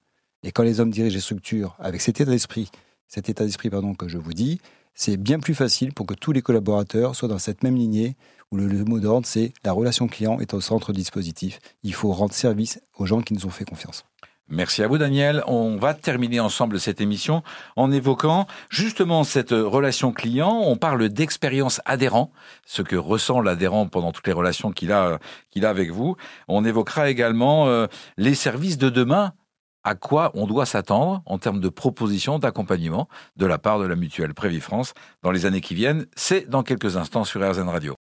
Et 0.43 0.53
quand 0.53 0.63
les 0.63 0.81
hommes 0.81 0.91
dirigent 0.91 1.15
les 1.15 1.21
structures 1.21 1.77
avec 1.79 2.01
cet 2.01 2.21
état 2.21 2.31
d'esprit, 2.31 2.71
cet 3.09 3.29
état 3.29 3.45
d'esprit 3.45 3.71
que 3.99 4.09
je 4.09 4.19
vous 4.19 4.33
dis, 4.33 4.61
c'est 4.95 5.17
bien 5.17 5.39
plus 5.39 5.55
facile 5.55 5.93
pour 5.93 6.07
que 6.07 6.15
tous 6.15 6.33
les 6.33 6.41
collaborateurs 6.41 7.15
soient 7.15 7.29
dans 7.29 7.39
cette 7.39 7.63
même 7.63 7.77
lignée 7.77 8.17
où 8.51 8.57
le, 8.57 8.67
le 8.67 8.85
mot 8.85 8.99
d'ordre 9.01 9.27
c'est 9.27 9.53
la 9.65 9.73
relation 9.73 10.07
client 10.07 10.41
est 10.41 10.55
au 10.55 10.61
centre 10.61 10.93
du 10.93 11.01
dispositif. 11.01 11.59
Il 11.83 11.93
faut 11.93 12.13
rendre 12.13 12.33
service 12.33 12.81
aux 12.97 13.05
gens 13.05 13.21
qui 13.21 13.35
nous 13.35 13.45
ont 13.45 13.51
fait 13.51 13.65
confiance. 13.65 14.05
Merci 14.49 14.85
à 14.85 14.87
vous, 14.87 14.97
Daniel. 14.97 15.43
On 15.49 15.77
va 15.77 15.93
terminer 15.93 16.39
ensemble 16.39 16.79
cette 16.79 17.01
émission 17.01 17.43
en 17.75 17.91
évoquant 17.91 18.47
justement 18.71 19.25
cette 19.25 19.51
relation 19.51 20.13
client. 20.13 20.63
On 20.65 20.77
parle 20.77 21.09
d'expérience 21.09 21.81
adhérent, 21.85 22.31
ce 22.65 22.83
que 22.83 22.95
ressent 22.95 23.41
l'adhérent 23.41 23.89
pendant 23.89 24.13
toutes 24.13 24.29
les 24.29 24.33
relations 24.33 24.71
qu'il 24.71 24.93
a, 24.93 25.19
qu'il 25.51 25.67
a 25.67 25.71
avec 25.71 25.91
vous. 25.91 26.17
On 26.47 26.65
évoquera 26.65 27.11
également 27.11 27.67
euh, 27.67 27.89
les 28.19 28.37
services 28.37 28.79
de 28.79 28.89
demain. 28.89 29.33
À 29.83 29.97
quoi 29.97 30.31
on 30.35 30.47
doit 30.47 30.67
s'attendre 30.67 31.23
en 31.27 31.39
termes 31.39 31.61
de 31.61 31.69
propositions 31.69 32.39
d'accompagnement 32.39 33.09
de 33.37 33.47
la 33.47 33.59
part 33.59 33.81
de 33.81 33.87
la 33.87 33.97
mutuelle 33.97 34.35
Prévifrance 34.35 34.95
dans 35.23 35.33
les 35.33 35.47
années 35.47 35.61
qui 35.61 35.75
viennent. 35.75 36.07
C'est 36.15 36.49
dans 36.49 36.63
quelques 36.63 36.97
instants 36.97 37.25
sur 37.25 37.41
RZN 37.41 37.69
Radio. 37.69 37.97